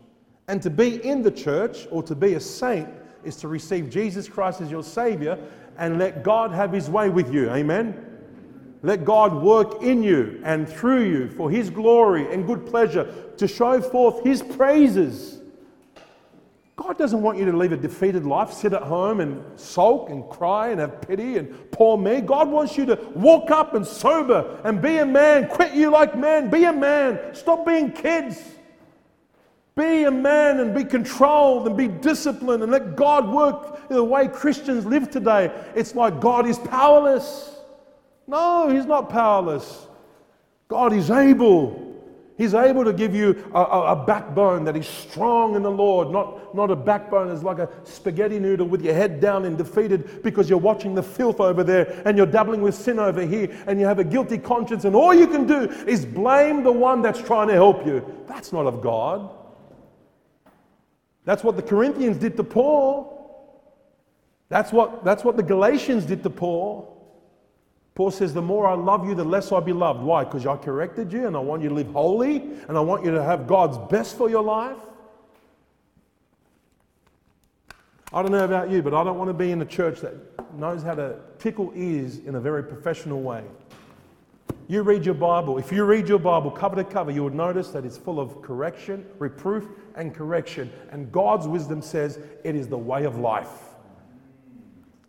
[0.48, 2.88] And to be in the church or to be a saint
[3.22, 5.38] is to receive Jesus Christ as your Savior
[5.78, 7.50] and let God have His way with you.
[7.50, 8.00] Amen?
[8.82, 13.48] Let God work in you and through you for His glory and good pleasure to
[13.48, 15.34] show forth His praises
[16.76, 20.28] God doesn't want you to live a defeated life, sit at home and sulk and
[20.28, 22.20] cry and have pity and poor me.
[22.20, 25.48] God wants you to walk up and sober and be a man.
[25.48, 26.50] Quit you like men.
[26.50, 27.34] Be a man.
[27.34, 28.53] Stop being kids.
[29.76, 34.28] Be a man and be controlled and be disciplined and let God work the way
[34.28, 35.50] Christians live today.
[35.74, 37.56] It's like God is powerless.
[38.28, 39.88] No, He's not powerless.
[40.68, 41.92] God is able.
[42.38, 46.10] He's able to give you a, a, a, backbone that is strong in the Lord,
[46.10, 50.20] not, not a backbone that's like a spaghetti noodle with your head down and defeated
[50.24, 53.78] because you're watching the filth over there and you're dabbling with sin over here and
[53.78, 57.22] you have a guilty conscience and all you can do is blame the one that's
[57.22, 58.04] trying to help you.
[58.26, 59.30] That's not of God.
[61.24, 63.14] That's what the Corinthians did to Paul.
[64.48, 66.90] That's what, that's what the Galatians did to Paul.
[67.94, 70.02] Paul says, The more I love you, the less I be loved.
[70.02, 70.24] Why?
[70.24, 72.36] Because I corrected you and I want you to live holy
[72.68, 74.76] and I want you to have God's best for your life.
[78.12, 80.14] I don't know about you, but I don't want to be in a church that
[80.56, 83.42] knows how to tickle ears in a very professional way.
[84.68, 85.58] You read your Bible.
[85.58, 88.40] If you read your Bible cover to cover, you would notice that it's full of
[88.40, 89.64] correction, reproof,
[89.94, 90.72] and correction.
[90.90, 93.50] And God's wisdom says it is the way of life.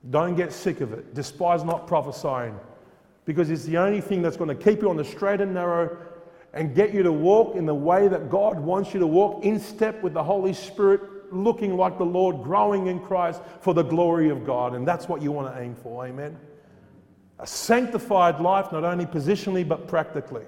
[0.09, 1.13] Don't get sick of it.
[1.13, 2.59] Despise not prophesying
[3.25, 5.97] because it's the only thing that's going to keep you on the straight and narrow
[6.53, 9.59] and get you to walk in the way that God wants you to walk, in
[9.59, 11.01] step with the Holy Spirit,
[11.33, 14.73] looking like the Lord, growing in Christ for the glory of God.
[14.73, 16.05] And that's what you want to aim for.
[16.05, 16.37] Amen.
[17.39, 20.45] A sanctified life, not only positionally but practically.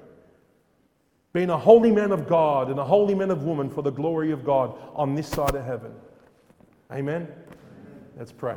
[1.37, 4.31] Being a holy man of God and a holy man of woman for the glory
[4.31, 5.91] of God on this side of heaven.
[6.91, 7.27] Amen.
[8.17, 8.55] Let's pray.